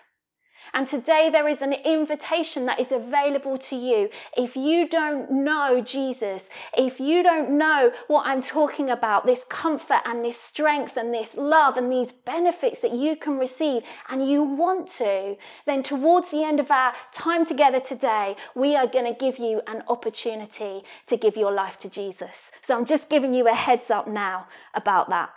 And 0.73 0.87
today 0.87 1.29
there 1.29 1.47
is 1.47 1.61
an 1.61 1.73
invitation 1.73 2.65
that 2.65 2.79
is 2.79 2.91
available 2.91 3.57
to 3.57 3.75
you. 3.75 4.09
If 4.37 4.55
you 4.55 4.87
don't 4.87 5.29
know 5.31 5.81
Jesus, 5.81 6.49
if 6.77 6.99
you 6.99 7.23
don't 7.23 7.57
know 7.57 7.91
what 8.07 8.25
I'm 8.25 8.41
talking 8.41 8.89
about, 8.89 9.25
this 9.25 9.43
comfort 9.49 10.01
and 10.05 10.23
this 10.23 10.39
strength 10.39 10.97
and 10.97 11.13
this 11.13 11.35
love 11.35 11.77
and 11.77 11.91
these 11.91 12.11
benefits 12.11 12.79
that 12.79 12.93
you 12.93 13.15
can 13.15 13.37
receive, 13.37 13.83
and 14.09 14.27
you 14.27 14.43
want 14.43 14.87
to, 14.87 15.35
then 15.65 15.83
towards 15.83 16.31
the 16.31 16.43
end 16.43 16.59
of 16.59 16.71
our 16.71 16.93
time 17.11 17.45
together 17.45 17.79
today, 17.79 18.35
we 18.55 18.75
are 18.75 18.87
going 18.87 19.05
to 19.05 19.17
give 19.17 19.37
you 19.37 19.61
an 19.67 19.83
opportunity 19.87 20.83
to 21.07 21.17
give 21.17 21.35
your 21.35 21.51
life 21.51 21.77
to 21.79 21.89
Jesus. 21.89 22.35
So 22.61 22.77
I'm 22.77 22.85
just 22.85 23.09
giving 23.09 23.33
you 23.33 23.47
a 23.47 23.55
heads 23.55 23.91
up 23.91 24.07
now 24.07 24.47
about 24.73 25.09
that. 25.09 25.31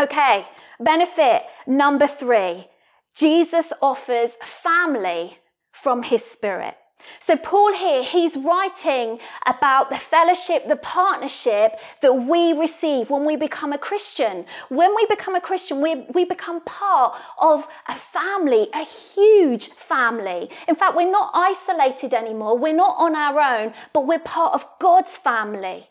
Okay, 0.00 0.46
benefit 0.80 1.44
number 1.66 2.06
three 2.06 2.68
Jesus 3.14 3.72
offers 3.80 4.30
family 4.62 5.38
from 5.72 6.02
his 6.02 6.24
spirit. 6.24 6.76
So, 7.20 7.36
Paul 7.36 7.74
here, 7.74 8.02
he's 8.02 8.36
writing 8.36 9.18
about 9.46 9.90
the 9.90 9.98
fellowship, 9.98 10.68
the 10.68 10.76
partnership 10.76 11.78
that 12.00 12.12
we 12.12 12.52
receive 12.52 13.10
when 13.10 13.24
we 13.24 13.36
become 13.36 13.72
a 13.72 13.78
Christian. 13.78 14.46
When 14.68 14.94
we 14.94 15.06
become 15.06 15.34
a 15.34 15.40
Christian, 15.40 15.80
we, 15.80 16.06
we 16.14 16.24
become 16.24 16.62
part 16.62 17.20
of 17.38 17.66
a 17.88 17.96
family, 17.96 18.68
a 18.72 18.84
huge 18.84 19.68
family. 19.68 20.50
In 20.66 20.74
fact, 20.74 20.96
we're 20.96 21.10
not 21.10 21.30
isolated 21.34 22.14
anymore. 22.14 22.56
We're 22.56 22.74
not 22.74 22.96
on 22.98 23.14
our 23.14 23.38
own, 23.38 23.74
but 23.92 24.06
we're 24.06 24.18
part 24.18 24.54
of 24.54 24.66
God's 24.80 25.16
family. 25.16 25.88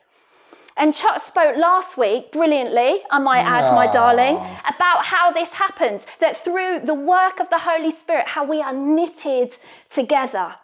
And 0.75 0.93
Chuck 0.93 1.21
spoke 1.21 1.55
last 1.55 1.97
week 1.97 2.31
brilliantly, 2.31 3.01
I 3.11 3.19
might 3.19 3.43
add, 3.43 3.65
Aww. 3.65 3.75
my 3.75 3.87
darling, 3.91 4.35
about 4.65 5.05
how 5.05 5.31
this 5.31 5.53
happens 5.53 6.05
that 6.19 6.43
through 6.43 6.81
the 6.83 6.95
work 6.95 7.39
of 7.39 7.49
the 7.49 7.59
Holy 7.59 7.91
Spirit, 7.91 8.27
how 8.27 8.43
we 8.43 8.61
are 8.61 8.73
knitted 8.73 9.55
together. 9.89 10.55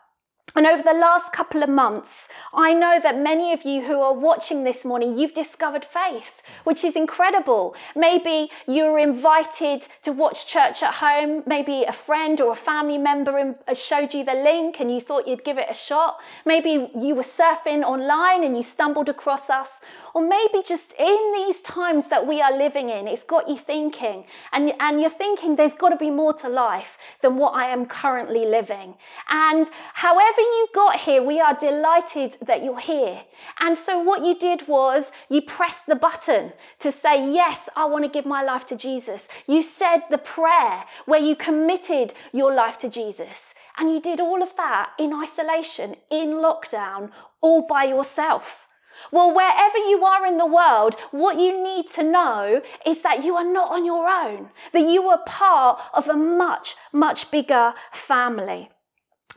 And 0.59 0.67
over 0.67 0.83
the 0.83 0.91
last 0.91 1.31
couple 1.31 1.63
of 1.63 1.69
months, 1.69 2.27
I 2.53 2.73
know 2.73 2.99
that 3.01 3.17
many 3.17 3.53
of 3.53 3.63
you 3.63 3.83
who 3.83 4.01
are 4.01 4.11
watching 4.11 4.65
this 4.65 4.83
morning, 4.83 5.17
you've 5.17 5.33
discovered 5.33 5.85
faith, 5.85 6.41
which 6.65 6.83
is 6.83 6.97
incredible. 6.97 7.77
Maybe 7.95 8.51
you 8.67 8.83
were 8.91 8.99
invited 8.99 9.87
to 10.03 10.11
watch 10.11 10.47
church 10.47 10.83
at 10.83 10.95
home. 10.95 11.43
Maybe 11.45 11.85
a 11.85 11.93
friend 11.93 12.41
or 12.41 12.51
a 12.51 12.57
family 12.57 12.97
member 12.97 13.55
uh, 13.69 13.73
showed 13.73 14.13
you 14.13 14.25
the 14.25 14.33
link 14.33 14.81
and 14.81 14.91
you 14.93 14.99
thought 14.99 15.29
you'd 15.29 15.45
give 15.45 15.57
it 15.57 15.67
a 15.69 15.73
shot. 15.73 16.19
Maybe 16.45 16.71
you 16.93 17.15
were 17.15 17.23
surfing 17.23 17.83
online 17.83 18.43
and 18.43 18.57
you 18.57 18.63
stumbled 18.63 19.07
across 19.07 19.49
us. 19.49 19.69
Or 20.13 20.27
maybe 20.27 20.63
just 20.65 20.93
in 20.93 21.33
these 21.35 21.61
times 21.61 22.07
that 22.07 22.25
we 22.25 22.41
are 22.41 22.55
living 22.55 22.89
in, 22.89 23.07
it's 23.07 23.23
got 23.23 23.47
you 23.47 23.57
thinking, 23.57 24.25
and, 24.51 24.73
and 24.79 24.99
you're 24.99 25.09
thinking 25.09 25.55
there's 25.55 25.73
got 25.73 25.89
to 25.89 25.95
be 25.95 26.09
more 26.09 26.33
to 26.33 26.49
life 26.49 26.97
than 27.21 27.37
what 27.37 27.51
I 27.51 27.69
am 27.69 27.85
currently 27.85 28.45
living. 28.45 28.95
And 29.29 29.67
however 29.93 30.41
you 30.41 30.67
got 30.73 30.97
here, 30.97 31.21
we 31.21 31.39
are 31.39 31.57
delighted 31.59 32.37
that 32.41 32.63
you're 32.63 32.79
here. 32.79 33.21
And 33.59 33.77
so 33.77 33.99
what 33.99 34.25
you 34.25 34.37
did 34.37 34.67
was 34.67 35.11
you 35.29 35.41
pressed 35.41 35.85
the 35.85 35.95
button 35.95 36.53
to 36.79 36.91
say, 36.91 37.31
Yes, 37.31 37.69
I 37.75 37.85
want 37.85 38.03
to 38.05 38.09
give 38.09 38.25
my 38.25 38.41
life 38.41 38.65
to 38.67 38.75
Jesus. 38.75 39.27
You 39.47 39.63
said 39.63 40.01
the 40.09 40.17
prayer 40.17 40.85
where 41.05 41.19
you 41.19 41.35
committed 41.35 42.13
your 42.31 42.53
life 42.53 42.77
to 42.79 42.89
Jesus. 42.89 43.53
And 43.77 43.89
you 43.91 44.01
did 44.01 44.19
all 44.19 44.43
of 44.43 44.55
that 44.57 44.91
in 44.97 45.13
isolation, 45.13 45.95
in 46.09 46.29
lockdown, 46.29 47.11
all 47.41 47.65
by 47.65 47.85
yourself. 47.85 48.68
Well, 49.11 49.33
wherever 49.33 49.77
you 49.77 50.03
are 50.03 50.25
in 50.25 50.37
the 50.37 50.45
world, 50.45 50.95
what 51.11 51.39
you 51.39 51.61
need 51.63 51.89
to 51.91 52.03
know 52.03 52.61
is 52.85 53.01
that 53.01 53.23
you 53.23 53.35
are 53.35 53.49
not 53.49 53.71
on 53.71 53.85
your 53.85 54.07
own, 54.07 54.49
that 54.73 54.89
you 54.89 55.07
are 55.09 55.23
part 55.25 55.79
of 55.93 56.07
a 56.07 56.15
much, 56.15 56.75
much 56.91 57.31
bigger 57.31 57.73
family. 57.93 58.69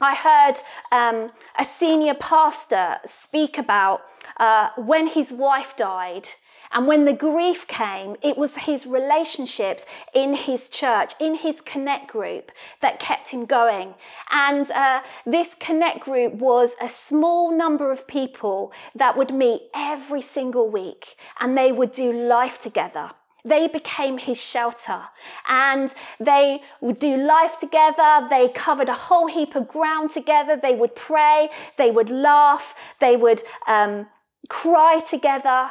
I 0.00 0.14
heard 0.14 0.57
um, 0.90 1.31
a 1.59 1.64
senior 1.64 2.14
pastor 2.14 2.97
speak 3.07 3.59
about 3.59 4.02
uh, 4.38 4.71
when 4.76 5.07
his 5.07 5.31
wife 5.31 5.76
died 5.76 6.28
and 6.73 6.87
when 6.87 7.05
the 7.05 7.12
grief 7.12 7.67
came, 7.67 8.17
it 8.23 8.38
was 8.38 8.57
his 8.57 8.87
relationships 8.87 9.85
in 10.14 10.35
his 10.35 10.69
church, 10.69 11.12
in 11.21 11.35
his 11.35 11.61
connect 11.61 12.11
group, 12.11 12.50
that 12.81 12.99
kept 12.99 13.29
him 13.29 13.45
going. 13.45 13.95
And 14.31 14.71
uh, 14.71 15.02
this 15.26 15.55
connect 15.61 16.00
group 16.00 16.35
was 16.35 16.71
a 16.81 16.88
small 16.88 17.57
number 17.57 17.91
of 17.91 18.07
people 18.07 18.73
that 18.94 19.16
would 19.16 19.35
meet 19.35 19.62
every 19.75 20.23
single 20.23 20.68
week 20.68 21.16
and 21.38 21.57
they 21.57 21.73
would 21.73 21.92
do 21.92 22.11
life 22.11 22.59
together. 22.59 23.11
They 23.44 23.66
became 23.66 24.18
his 24.18 24.40
shelter 24.40 25.03
and 25.49 25.92
they 26.20 26.61
would 26.81 27.01
do 27.01 27.16
life 27.16 27.59
together. 27.59 28.29
They 28.31 28.49
covered 28.49 28.88
a 28.88 28.94
whole 28.94 29.27
heap 29.27 29.57
of 29.57 29.66
ground 29.66 30.12
together. 30.12 30.57
They 30.57 30.77
would 30.77 30.94
pray, 30.94 31.51
they 31.77 31.90
would 31.90 32.09
laugh, 32.09 32.75
they 33.01 33.16
would 33.16 33.42
um, 33.66 34.07
cry 34.49 35.01
together 35.01 35.70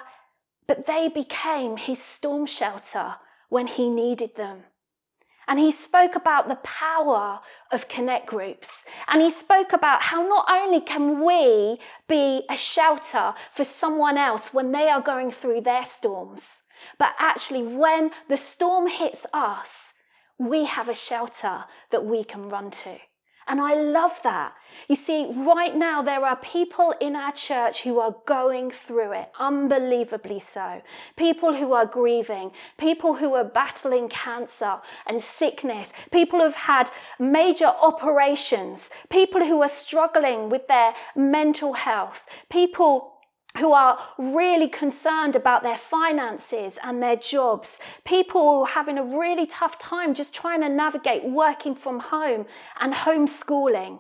but 0.68 0.86
they 0.86 1.10
became 1.10 1.78
his 1.78 2.02
storm 2.02 2.46
shelter 2.46 3.16
when 3.50 3.68
he 3.68 3.90
needed 3.90 4.36
them. 4.36 4.64
And 5.48 5.60
he 5.60 5.72
spoke 5.72 6.16
about 6.16 6.48
the 6.48 6.56
power 6.58 7.42
of 7.72 7.90
connect 7.90 8.28
groups. 8.28 8.86
And 9.08 9.22
he 9.22 9.30
spoke 9.30 9.74
about 9.74 10.04
how 10.04 10.22
not 10.22 10.46
only 10.50 10.80
can 10.80 11.26
we 11.26 11.80
be 12.08 12.44
a 12.50 12.56
shelter 12.56 13.34
for 13.54 13.66
someone 13.66 14.18
else 14.18 14.54
when 14.54 14.72
they 14.72 14.88
are 14.88 15.02
going 15.02 15.32
through 15.32 15.62
their 15.62 15.84
storms, 15.84 16.44
but 16.98 17.16
actually 17.20 17.64
when 17.64 18.12
the 18.30 18.38
storm 18.38 18.88
hits 18.88 19.26
us, 19.34 19.70
we 20.38 20.66
have 20.66 20.90
a 20.90 20.96
shelter 20.96 21.66
that 21.90 22.06
we 22.06 22.24
can 22.24 22.48
run 22.48 22.72
to. 22.72 22.98
And 23.48 23.60
I 23.60 23.76
love 23.76 24.20
that. 24.24 24.54
You 24.88 24.96
see, 24.96 25.32
right 25.36 25.76
now 25.76 26.02
there 26.02 26.26
are 26.26 26.36
people 26.38 26.94
in 27.02 27.16
our 27.16 27.32
church 27.32 27.82
who 27.82 28.00
are 28.00 28.16
going 28.26 28.72
through 28.72 29.12
it, 29.14 29.32
unbelievably 29.40 30.40
so. 30.40 30.82
People 31.16 31.56
who 31.56 31.74
are 31.74 31.86
grieving, 31.86 32.52
people 32.78 33.16
who 33.16 33.34
are 33.34 33.44
battling 33.44 34.10
cancer 34.10 34.78
and 35.08 35.22
sickness, 35.22 35.92
people 36.12 36.40
who've 36.40 36.56
had 36.56 36.90
major 37.20 37.66
operations, 37.66 38.90
people 39.10 39.46
who 39.46 39.62
are 39.62 39.70
struggling 39.70 40.50
with 40.50 40.68
their 40.68 40.94
mental 41.16 41.74
health, 41.74 42.24
people 42.50 43.11
who 43.58 43.74
are 43.74 44.00
really 44.18 44.68
concerned 44.68 45.36
about 45.36 45.64
their 45.64 45.78
finances 45.78 46.78
and 46.84 47.02
their 47.02 47.16
jobs, 47.16 47.80
people 48.06 48.66
having 48.66 48.98
a 48.98 49.04
really 49.04 49.46
tough 49.46 49.78
time 49.78 50.14
just 50.14 50.34
trying 50.34 50.62
to 50.62 50.70
navigate 50.70 51.24
working 51.26 51.76
from 51.76 52.00
home 52.00 52.46
and 52.80 52.94
homeschooling. 52.94 54.00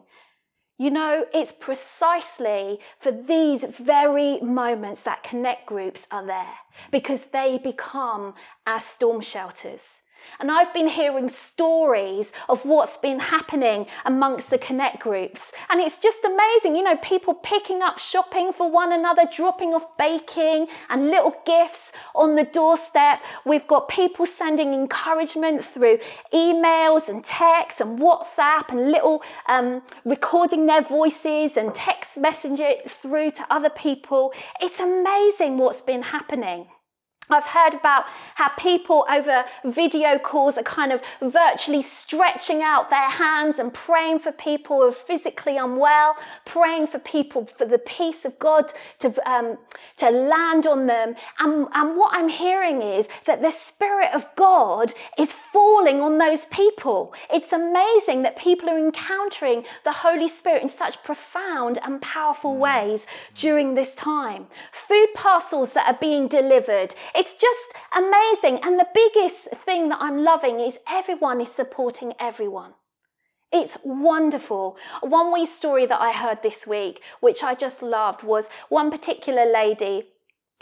You 0.78 0.90
know, 0.90 1.26
it's 1.34 1.52
precisely 1.52 2.80
for 3.00 3.12
these 3.12 3.64
very 3.64 4.40
moments 4.42 5.02
that 5.02 5.22
connect 5.22 5.68
groups 5.68 6.08
are 6.10 6.26
there 6.26 6.56
because 6.90 7.26
they 7.26 7.60
become 7.60 8.34
our 8.66 8.80
storm 8.80 9.22
shelters. 9.22 10.01
And 10.39 10.51
I've 10.51 10.73
been 10.73 10.88
hearing 10.88 11.29
stories 11.29 12.31
of 12.49 12.65
what's 12.65 12.97
been 12.97 13.19
happening 13.19 13.86
amongst 14.05 14.49
the 14.49 14.57
Connect 14.57 14.99
groups. 14.99 15.51
And 15.69 15.81
it's 15.81 15.97
just 15.97 16.19
amazing, 16.23 16.75
you 16.75 16.84
know, 16.84 16.97
people 16.97 17.34
picking 17.34 17.81
up 17.81 17.99
shopping 17.99 18.51
for 18.53 18.69
one 18.69 18.91
another, 18.91 19.23
dropping 19.31 19.73
off 19.73 19.97
baking 19.97 20.67
and 20.89 21.10
little 21.10 21.36
gifts 21.45 21.91
on 22.15 22.36
the 22.36 22.43
doorstep. 22.43 23.21
We've 23.45 23.67
got 23.67 23.88
people 23.88 24.25
sending 24.25 24.73
encouragement 24.73 25.65
through 25.65 25.99
emails 26.34 27.07
and 27.07 27.23
texts 27.23 27.81
and 27.81 27.99
WhatsApp 27.99 28.69
and 28.69 28.91
little 28.91 29.23
um, 29.47 29.81
recording 30.05 30.65
their 30.65 30.81
voices 30.81 31.57
and 31.57 31.73
text 31.73 32.17
messenger 32.17 32.71
through 32.88 33.31
to 33.31 33.45
other 33.49 33.69
people. 33.69 34.34
It's 34.60 34.79
amazing 34.79 35.57
what's 35.57 35.81
been 35.81 36.03
happening. 36.03 36.67
I've 37.29 37.45
heard 37.45 37.73
about 37.73 38.05
how 38.36 38.49
people 38.57 39.05
over 39.10 39.45
video 39.63 40.19
calls 40.19 40.57
are 40.57 40.63
kind 40.63 40.91
of 40.91 41.01
virtually 41.21 41.81
stretching 41.81 42.62
out 42.62 42.89
their 42.89 43.10
hands 43.10 43.57
and 43.57 43.73
praying 43.73 44.19
for 44.19 44.31
people 44.31 44.77
who 44.77 44.88
are 44.88 44.91
physically 44.91 45.57
unwell, 45.57 46.17
praying 46.45 46.88
for 46.88 46.99
people 46.99 47.47
for 47.57 47.65
the 47.65 47.77
peace 47.77 48.25
of 48.25 48.38
God 48.39 48.73
to, 48.99 49.29
um, 49.29 49.57
to 49.97 50.10
land 50.10 50.67
on 50.67 50.88
them. 50.88 51.15
And, 51.39 51.67
and 51.73 51.97
what 51.97 52.13
I'm 52.13 52.29
hearing 52.29 52.81
is 52.81 53.07
that 53.25 53.41
the 53.41 53.51
Spirit 53.51 54.10
of 54.13 54.27
God 54.36 54.93
is 55.17 55.31
falling 55.31 56.01
on 56.01 56.17
those 56.17 56.45
people. 56.45 57.13
It's 57.31 57.53
amazing 57.53 58.23
that 58.23 58.38
people 58.38 58.69
are 58.69 58.77
encountering 58.77 59.63
the 59.84 59.91
Holy 59.91 60.27
Spirit 60.27 60.63
in 60.63 60.69
such 60.69 61.01
profound 61.03 61.79
and 61.84 62.01
powerful 62.01 62.55
mm. 62.55 62.60
ways 62.60 63.05
during 63.36 63.75
this 63.75 63.95
time. 63.95 64.47
Food 64.71 65.07
parcels 65.13 65.71
that 65.73 65.88
are 65.88 65.97
being 65.99 66.27
delivered 66.27 66.93
it's 67.15 67.36
just 67.36 67.74
amazing. 67.95 68.60
And 68.63 68.80
the 68.80 68.88
biggest 68.93 69.50
thing 69.65 69.89
that 69.89 70.00
I'm 70.02 70.24
loving 70.24 70.60
is 70.60 70.78
everyone 70.88 71.41
is 71.41 71.52
supporting 71.52 72.13
everyone. 72.19 72.74
It's 73.52 73.78
wonderful. 73.84 74.78
One 75.02 75.34
wee 75.34 75.45
story 75.45 75.86
that 75.86 76.00
I 76.00 76.12
heard 76.13 76.41
this 76.41 76.65
week, 76.65 77.02
which 77.19 77.43
I 77.43 77.54
just 77.54 77.82
loved, 77.84 78.24
was 78.24 78.47
one 78.69 78.89
particular 78.89 79.45
lady 79.45 80.06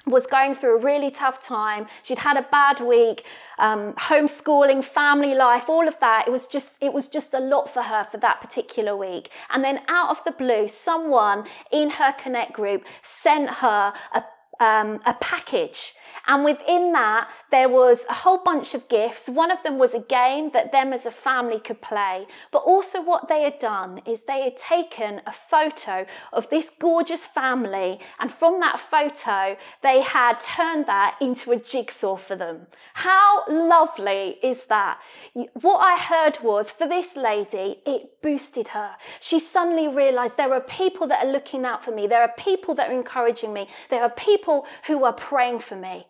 was 0.05 0.25
going 0.25 0.55
through 0.55 0.77
a 0.77 0.81
really 0.81 1.11
tough 1.11 1.41
time. 1.41 1.87
She'd 2.03 2.19
had 2.19 2.37
a 2.37 2.47
bad 2.51 2.79
week, 2.79 3.25
um, 3.57 3.93
homeschooling, 3.93 4.83
family 4.83 5.35
life, 5.35 5.69
all 5.69 5.87
of 5.87 5.99
that. 5.99 6.27
It 6.27 6.31
was 6.31 6.47
just, 6.47 6.77
it 6.81 6.93
was 6.93 7.07
just 7.07 7.33
a 7.33 7.39
lot 7.39 7.69
for 7.69 7.83
her 7.83 8.05
for 8.05 8.17
that 8.17 8.41
particular 8.41 8.95
week. 8.95 9.29
And 9.49 9.63
then 9.63 9.81
out 9.87 10.09
of 10.09 10.23
the 10.23 10.31
blue, 10.31 10.67
someone 10.67 11.45
in 11.71 11.91
her 11.91 12.13
Connect 12.13 12.53
group 12.53 12.85
sent 13.01 13.49
her 13.49 13.93
a, 14.13 14.63
um, 14.63 14.99
a 15.05 15.13
package 15.19 15.93
and 16.29 16.45
within 16.45 16.91
that, 16.91 17.27
there 17.49 17.67
was 17.67 18.01
a 18.07 18.13
whole 18.13 18.37
bunch 18.37 18.75
of 18.75 18.87
gifts. 18.87 19.27
One 19.27 19.49
of 19.49 19.63
them 19.63 19.79
was 19.79 19.95
a 19.95 19.99
game 19.99 20.51
that 20.53 20.71
them 20.71 20.93
as 20.93 21.07
a 21.07 21.11
family 21.11 21.59
could 21.59 21.81
play. 21.81 22.27
But 22.51 22.59
also, 22.59 23.01
what 23.01 23.27
they 23.27 23.41
had 23.41 23.57
done 23.57 24.01
is 24.05 24.21
they 24.21 24.43
had 24.43 24.55
taken 24.55 25.21
a 25.25 25.33
photo 25.33 26.05
of 26.31 26.47
this 26.51 26.69
gorgeous 26.79 27.25
family, 27.25 27.99
and 28.19 28.31
from 28.31 28.59
that 28.59 28.79
photo, 28.79 29.57
they 29.81 30.01
had 30.01 30.39
turned 30.39 30.85
that 30.85 31.17
into 31.19 31.51
a 31.51 31.57
jigsaw 31.57 32.15
for 32.15 32.35
them. 32.35 32.67
How 32.93 33.43
lovely 33.49 34.37
is 34.43 34.65
that? 34.69 34.99
What 35.33 35.79
I 35.79 35.97
heard 35.97 36.43
was 36.43 36.69
for 36.69 36.87
this 36.87 37.15
lady, 37.15 37.79
it 37.87 38.21
boosted 38.21 38.67
her. 38.69 38.91
She 39.19 39.39
suddenly 39.39 39.87
realized 39.87 40.37
there 40.37 40.53
are 40.53 40.61
people 40.61 41.07
that 41.07 41.25
are 41.25 41.31
looking 41.31 41.65
out 41.65 41.83
for 41.83 41.91
me, 41.91 42.05
there 42.05 42.21
are 42.21 42.33
people 42.37 42.75
that 42.75 42.91
are 42.91 42.93
encouraging 42.93 43.51
me, 43.51 43.67
there 43.89 44.03
are 44.03 44.11
people 44.11 44.67
who 44.85 45.03
are 45.05 45.13
praying 45.13 45.61
for 45.61 45.75
me. 45.75 46.05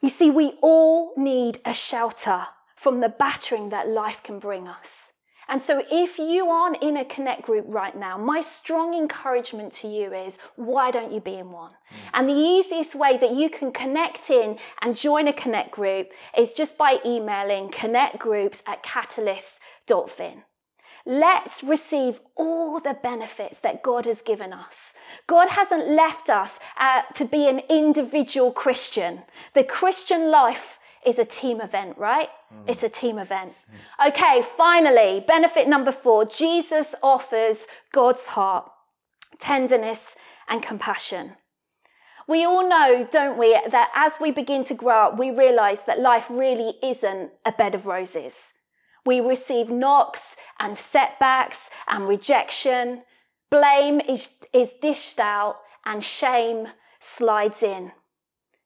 You 0.00 0.08
see, 0.08 0.30
we 0.30 0.54
all 0.62 1.12
need 1.16 1.60
a 1.64 1.74
shelter 1.74 2.46
from 2.76 3.00
the 3.00 3.08
battering 3.08 3.70
that 3.70 3.88
life 3.88 4.22
can 4.22 4.38
bring 4.38 4.68
us. 4.68 5.12
And 5.50 5.62
so, 5.62 5.82
if 5.90 6.18
you 6.18 6.50
aren't 6.50 6.82
in 6.82 6.98
a 6.98 7.06
connect 7.06 7.42
group 7.42 7.64
right 7.68 7.96
now, 7.96 8.18
my 8.18 8.42
strong 8.42 8.94
encouragement 8.94 9.72
to 9.74 9.88
you 9.88 10.12
is 10.12 10.38
why 10.56 10.90
don't 10.90 11.10
you 11.10 11.20
be 11.20 11.34
in 11.34 11.50
one? 11.50 11.70
Mm. 11.70 11.96
And 12.12 12.28
the 12.28 12.34
easiest 12.34 12.94
way 12.94 13.16
that 13.16 13.34
you 13.34 13.48
can 13.48 13.72
connect 13.72 14.28
in 14.28 14.58
and 14.82 14.94
join 14.94 15.26
a 15.26 15.32
connect 15.32 15.70
group 15.70 16.10
is 16.36 16.52
just 16.52 16.76
by 16.76 16.98
emailing 17.04 17.70
connectgroups 17.70 18.62
at 18.66 18.82
catalyst.fin. 18.82 20.42
Let's 21.10 21.64
receive 21.64 22.20
all 22.36 22.80
the 22.80 22.92
benefits 22.92 23.56
that 23.60 23.82
God 23.82 24.04
has 24.04 24.20
given 24.20 24.52
us. 24.52 24.92
God 25.26 25.48
hasn't 25.48 25.88
left 25.88 26.28
us 26.28 26.58
uh, 26.78 27.00
to 27.14 27.24
be 27.24 27.48
an 27.48 27.60
individual 27.70 28.52
Christian. 28.52 29.22
The 29.54 29.64
Christian 29.64 30.30
life 30.30 30.78
is 31.06 31.18
a 31.18 31.24
team 31.24 31.62
event, 31.62 31.96
right? 31.96 32.28
Mm. 32.52 32.68
It's 32.68 32.82
a 32.82 32.90
team 32.90 33.18
event. 33.18 33.54
Mm. 34.02 34.08
Okay, 34.08 34.46
finally, 34.54 35.24
benefit 35.26 35.66
number 35.66 35.92
four 35.92 36.26
Jesus 36.26 36.94
offers 37.02 37.64
God's 37.90 38.26
heart, 38.26 38.70
tenderness, 39.40 40.14
and 40.46 40.62
compassion. 40.62 41.32
We 42.28 42.44
all 42.44 42.68
know, 42.68 43.08
don't 43.10 43.38
we, 43.38 43.58
that 43.70 43.88
as 43.94 44.20
we 44.20 44.30
begin 44.30 44.62
to 44.66 44.74
grow 44.74 45.06
up, 45.06 45.18
we 45.18 45.30
realize 45.30 45.80
that 45.86 46.00
life 46.00 46.26
really 46.28 46.74
isn't 46.82 47.30
a 47.46 47.52
bed 47.52 47.74
of 47.74 47.86
roses. 47.86 48.52
We 49.08 49.20
receive 49.20 49.70
knocks 49.70 50.36
and 50.60 50.76
setbacks 50.76 51.70
and 51.88 52.06
rejection. 52.06 53.04
Blame 53.50 54.02
is, 54.02 54.34
is 54.52 54.74
dished 54.82 55.18
out 55.18 55.60
and 55.86 56.04
shame 56.04 56.68
slides 57.00 57.62
in. 57.62 57.92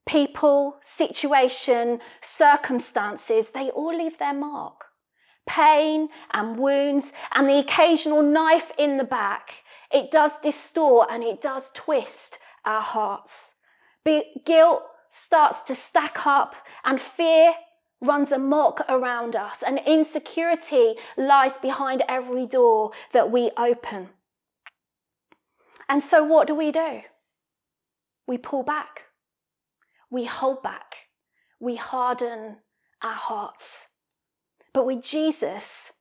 People, 0.04 0.78
situation, 0.82 2.00
circumstances, 2.20 3.50
they 3.50 3.70
all 3.70 3.96
leave 3.96 4.18
their 4.18 4.34
mark. 4.34 4.86
Pain 5.46 6.08
and 6.32 6.58
wounds 6.58 7.12
and 7.32 7.48
the 7.48 7.60
occasional 7.60 8.20
knife 8.20 8.72
in 8.76 8.96
the 8.96 9.04
back, 9.04 9.62
it 9.92 10.10
does 10.10 10.40
distort 10.40 11.06
and 11.08 11.22
it 11.22 11.40
does 11.40 11.70
twist 11.72 12.40
our 12.64 12.82
hearts. 12.82 13.54
Be- 14.04 14.42
guilt 14.44 14.82
starts 15.08 15.62
to 15.62 15.76
stack 15.76 16.26
up 16.26 16.56
and 16.84 17.00
fear 17.00 17.54
runs 18.02 18.32
amok 18.32 18.80
around 18.88 19.34
us, 19.36 19.62
and 19.64 19.80
insecurity 19.86 20.96
lies 21.16 21.52
behind 21.62 22.02
every 22.08 22.46
door 22.46 22.90
that 23.12 23.30
we 23.30 23.50
open. 23.56 24.10
And 25.88 26.02
so, 26.02 26.22
what 26.22 26.46
do 26.46 26.54
we 26.54 26.72
do? 26.72 27.02
We 28.26 28.38
pull 28.38 28.64
back, 28.64 29.04
we 30.10 30.24
hold 30.24 30.62
back, 30.62 31.08
we 31.60 31.76
harden 31.76 32.58
our 33.02 33.14
hearts. 33.14 33.86
But 34.74 34.86
with 34.86 35.02
Jesus, 35.02 35.92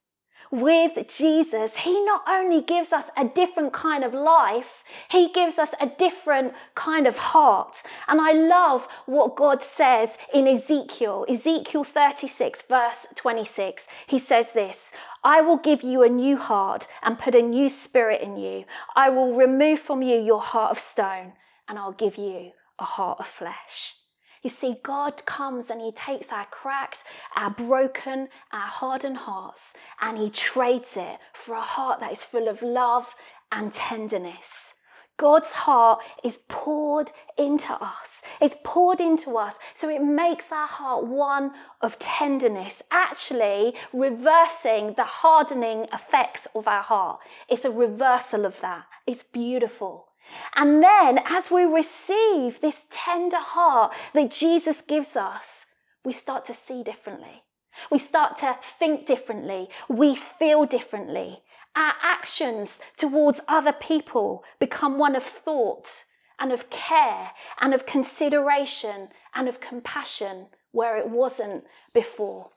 with 0.51 1.07
Jesus, 1.07 1.77
He 1.77 2.03
not 2.03 2.23
only 2.27 2.61
gives 2.61 2.91
us 2.91 3.05
a 3.15 3.25
different 3.25 3.71
kind 3.73 4.03
of 4.03 4.13
life, 4.13 4.83
He 5.09 5.29
gives 5.29 5.57
us 5.57 5.73
a 5.79 5.87
different 5.87 6.53
kind 6.75 7.07
of 7.07 7.17
heart. 7.17 7.81
And 8.07 8.19
I 8.19 8.33
love 8.33 8.87
what 9.05 9.35
God 9.35 9.63
says 9.63 10.17
in 10.33 10.47
Ezekiel, 10.47 11.25
Ezekiel 11.29 11.83
36, 11.83 12.63
verse 12.63 13.07
26. 13.15 13.87
He 14.07 14.19
says 14.19 14.51
this 14.51 14.91
I 15.23 15.41
will 15.41 15.57
give 15.57 15.83
you 15.83 16.03
a 16.03 16.09
new 16.09 16.37
heart 16.37 16.87
and 17.01 17.17
put 17.17 17.35
a 17.35 17.41
new 17.41 17.69
spirit 17.69 18.21
in 18.21 18.35
you. 18.35 18.65
I 18.95 19.09
will 19.09 19.33
remove 19.33 19.79
from 19.79 20.01
you 20.01 20.17
your 20.17 20.41
heart 20.41 20.71
of 20.71 20.79
stone 20.79 21.33
and 21.67 21.79
I'll 21.79 21.93
give 21.93 22.17
you 22.17 22.51
a 22.77 22.83
heart 22.83 23.19
of 23.19 23.27
flesh. 23.27 23.95
You 24.41 24.49
see, 24.49 24.77
God 24.81 25.25
comes 25.25 25.69
and 25.69 25.81
He 25.81 25.91
takes 25.91 26.31
our 26.31 26.45
cracked, 26.45 27.03
our 27.35 27.51
broken, 27.51 28.29
our 28.51 28.67
hardened 28.67 29.17
hearts 29.17 29.61
and 29.99 30.17
He 30.17 30.29
trades 30.29 30.97
it 30.97 31.19
for 31.33 31.55
a 31.55 31.61
heart 31.61 31.99
that 31.99 32.11
is 32.11 32.23
full 32.23 32.47
of 32.47 32.61
love 32.61 33.15
and 33.51 33.73
tenderness. 33.73 34.73
God's 35.17 35.51
heart 35.51 35.99
is 36.23 36.39
poured 36.47 37.11
into 37.37 37.73
us. 37.73 38.23
It's 38.41 38.55
poured 38.63 38.99
into 38.99 39.37
us. 39.37 39.53
So 39.75 39.87
it 39.87 40.01
makes 40.01 40.51
our 40.51 40.65
heart 40.65 41.05
one 41.05 41.51
of 41.79 41.99
tenderness, 41.99 42.81
actually 42.89 43.75
reversing 43.93 44.95
the 44.95 45.03
hardening 45.03 45.85
effects 45.93 46.47
of 46.55 46.67
our 46.67 46.81
heart. 46.81 47.19
It's 47.47 47.65
a 47.65 47.69
reversal 47.69 48.45
of 48.45 48.59
that. 48.61 48.85
It's 49.05 49.21
beautiful. 49.21 50.07
And 50.55 50.83
then, 50.83 51.19
as 51.25 51.51
we 51.51 51.63
receive 51.63 52.61
this 52.61 52.85
tender 52.89 53.37
heart 53.37 53.93
that 54.13 54.31
Jesus 54.31 54.81
gives 54.81 55.15
us, 55.15 55.65
we 56.03 56.13
start 56.13 56.45
to 56.45 56.53
see 56.53 56.83
differently. 56.83 57.43
We 57.89 57.99
start 57.99 58.37
to 58.37 58.57
think 58.79 59.05
differently. 59.05 59.69
We 59.87 60.15
feel 60.15 60.65
differently. 60.65 61.41
Our 61.75 61.93
actions 62.01 62.79
towards 62.97 63.41
other 63.47 63.71
people 63.71 64.43
become 64.59 64.97
one 64.97 65.15
of 65.15 65.23
thought 65.23 66.03
and 66.39 66.51
of 66.51 66.69
care 66.69 67.31
and 67.61 67.73
of 67.73 67.85
consideration 67.85 69.09
and 69.33 69.47
of 69.47 69.61
compassion 69.61 70.47
where 70.71 70.97
it 70.97 71.09
wasn't 71.09 71.63
before. 71.93 72.49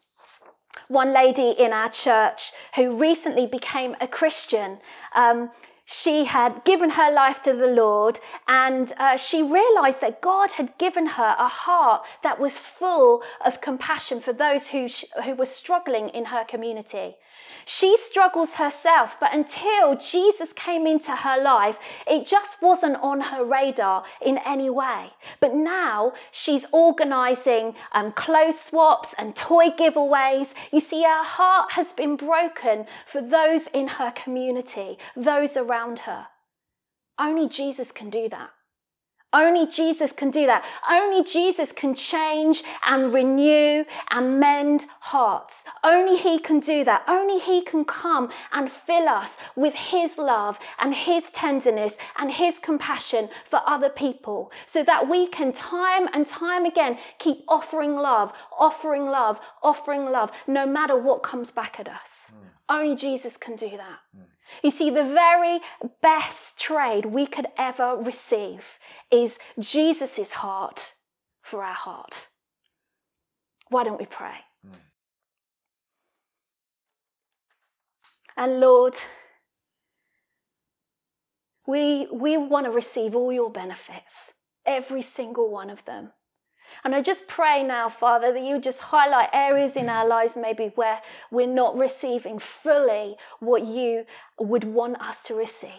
One 0.89 1.13
lady 1.13 1.51
in 1.51 1.73
our 1.73 1.89
church 1.89 2.53
who 2.75 2.97
recently 2.97 3.47
became 3.47 3.95
a 4.01 4.09
Christian, 4.09 4.79
um, 5.15 5.51
she 5.85 6.25
had 6.25 6.65
given 6.65 6.91
her 6.91 7.13
life 7.13 7.43
to 7.43 7.53
the 7.53 7.67
Lord 7.67 8.19
and 8.49 8.93
uh, 8.99 9.17
she 9.17 9.43
realized 9.43 10.01
that 10.01 10.23
God 10.23 10.53
had 10.53 10.77
given 10.79 11.07
her 11.07 11.37
a 11.39 11.49
heart 11.49 12.07
that 12.23 12.41
was 12.41 12.59
full 12.59 13.23
of 13.45 13.61
compassion 13.61 14.21
for 14.21 14.33
those 14.33 14.69
who, 14.69 14.89
who 15.25 15.35
were 15.35 15.47
struggling 15.47 16.09
in 16.09 16.27
her 16.27 16.45
community. 16.45 17.17
She 17.65 17.97
struggles 17.97 18.55
herself, 18.55 19.17
but 19.19 19.35
until 19.35 19.97
Jesus 19.97 20.53
came 20.53 20.87
into 20.87 21.13
her 21.13 21.41
life, 21.41 21.79
it 22.07 22.27
just 22.27 22.61
wasn't 22.63 22.97
on 23.03 23.21
her 23.21 23.45
radar 23.45 24.05
in 24.21 24.39
any 24.39 24.71
way. 24.71 25.11
But 25.41 25.55
now 25.55 26.13
she's 26.31 26.67
organizing 26.73 27.75
um, 27.93 28.13
clothes 28.13 28.61
swaps 28.61 29.15
and 29.19 29.35
toy 29.35 29.69
giveaways. 29.69 30.53
You 30.73 30.81
see, 30.81 31.03
her 31.03 31.25
heart 31.25 31.73
has 31.73 31.93
been 31.93 32.17
broken 32.17 32.87
for 33.07 33.21
those 33.21 33.67
in 33.69 33.89
her 33.89 34.11
community, 34.11 34.99
those 35.17 35.57
around 35.57 36.01
her. 36.01 36.27
Only 37.19 37.49
Jesus 37.49 37.93
can 37.93 38.11
do 38.11 38.29
that. 38.29 38.51
Only 39.35 39.67
Jesus 39.67 40.13
can 40.13 40.31
do 40.31 40.47
that. 40.47 40.65
Only 40.89 41.25
Jesus 41.25 41.73
can 41.73 41.93
change 41.95 42.63
and 42.87 43.13
renew 43.13 43.85
and 44.11 44.39
mend 44.39 44.87
hearts. 45.01 45.65
Only 45.83 46.17
He 46.17 46.39
can 46.39 46.61
do 46.61 46.85
that. 46.85 47.03
Only 47.09 47.41
He 47.41 47.63
can 47.63 47.85
come 47.85 48.31
and 48.53 48.71
fill 48.71 49.09
us 49.09 49.37
with 49.57 49.75
His 49.75 50.19
love 50.19 50.61
and 50.79 50.95
His 50.95 51.25
tenderness 51.33 51.97
and 52.17 52.31
His 52.31 52.61
compassion 52.61 53.29
for 53.45 53.61
other 53.67 53.91
people 53.91 54.53
so 54.67 54.85
that 54.85 55.09
we 55.09 55.27
can 55.27 55.53
time 55.53 56.09
and 56.13 56.27
time 56.29 56.65
again 56.65 56.97
keep 57.19 57.39
offering 57.49 57.97
love, 57.97 58.33
offering 58.57 59.07
love, 59.07 59.41
offering 59.65 60.05
love, 60.07 60.31
no 60.47 60.65
matter 60.65 60.97
what 60.97 61.25
comes 61.25 61.51
back 61.51 61.81
at 61.81 61.89
us. 61.89 62.33
Mm. 62.33 62.47
Only 62.69 62.97
Jesus 62.97 63.37
can 63.37 63.57
do 63.57 63.71
that. 63.71 63.99
Mm. 64.17 64.34
You 64.63 64.71
see, 64.71 64.91
the 64.91 65.05
very 65.05 65.61
best 66.03 66.59
trade 66.59 67.07
we 67.07 67.27
could 67.27 67.47
ever 67.59 67.97
receive 67.97 68.79
is 69.11 69.39
Jesus' 69.59 70.33
heart 70.33 70.95
for 71.43 71.63
our 71.63 71.75
heart. 71.75 72.29
Why 73.69 73.85
don't 73.85 73.99
we 73.99 74.07
pray? 74.07 74.37
Mm. 74.67 74.73
And 78.37 78.61
Lord, 78.61 78.95
we, 81.67 82.07
we 82.13 82.37
want 82.37 82.67
to 82.67 82.71
receive 82.71 83.15
all 83.15 83.33
your 83.33 83.51
benefits. 83.51 84.15
every 84.67 85.03
single 85.03 85.51
one 85.51 85.71
of 85.71 85.85
them. 85.85 86.13
And 86.85 86.95
I 86.95 87.03
just 87.03 87.27
pray 87.29 87.63
now, 87.63 87.89
Father, 87.89 88.33
that 88.33 88.43
you 88.43 88.61
just 88.61 88.81
highlight 88.81 89.31
areas 89.33 89.77
in 89.77 89.89
our 89.89 90.07
lives 90.07 90.37
maybe 90.37 90.73
where 90.75 91.01
we're 91.31 91.47
not 91.47 91.77
receiving 91.77 92.39
fully 92.39 93.17
what 93.41 93.65
you 93.65 94.05
would 94.39 94.65
want 94.65 95.01
us 95.01 95.23
to 95.25 95.35
receive. 95.35 95.71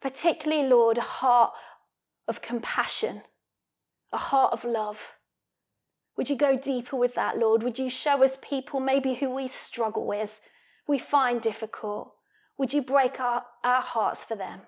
Particularly, 0.00 0.68
Lord, 0.68 0.98
a 0.98 1.02
heart 1.02 1.52
of 2.28 2.42
compassion, 2.42 3.22
a 4.12 4.18
heart 4.18 4.52
of 4.52 4.64
love. 4.64 5.14
Would 6.16 6.30
you 6.30 6.36
go 6.36 6.56
deeper 6.56 6.96
with 6.96 7.14
that, 7.14 7.38
Lord? 7.38 7.62
Would 7.62 7.78
you 7.78 7.90
show 7.90 8.22
us 8.22 8.38
people 8.40 8.80
maybe 8.80 9.14
who 9.14 9.30
we 9.30 9.48
struggle 9.48 10.06
with, 10.06 10.40
we 10.86 10.98
find 10.98 11.40
difficult? 11.40 12.14
Would 12.58 12.72
you 12.72 12.82
break 12.82 13.20
our, 13.20 13.44
our 13.64 13.82
hearts 13.82 14.24
for 14.24 14.36
them? 14.36 14.62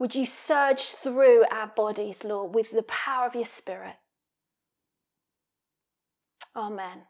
Would 0.00 0.14
you 0.14 0.26
surge 0.26 0.82
through 0.82 1.44
our 1.50 1.68
bodies, 1.68 2.24
Lord, 2.24 2.54
with 2.54 2.70
the 2.72 2.82
power 2.82 3.26
of 3.26 3.34
your 3.34 3.44
Spirit? 3.44 3.96
Amen. 6.56 7.02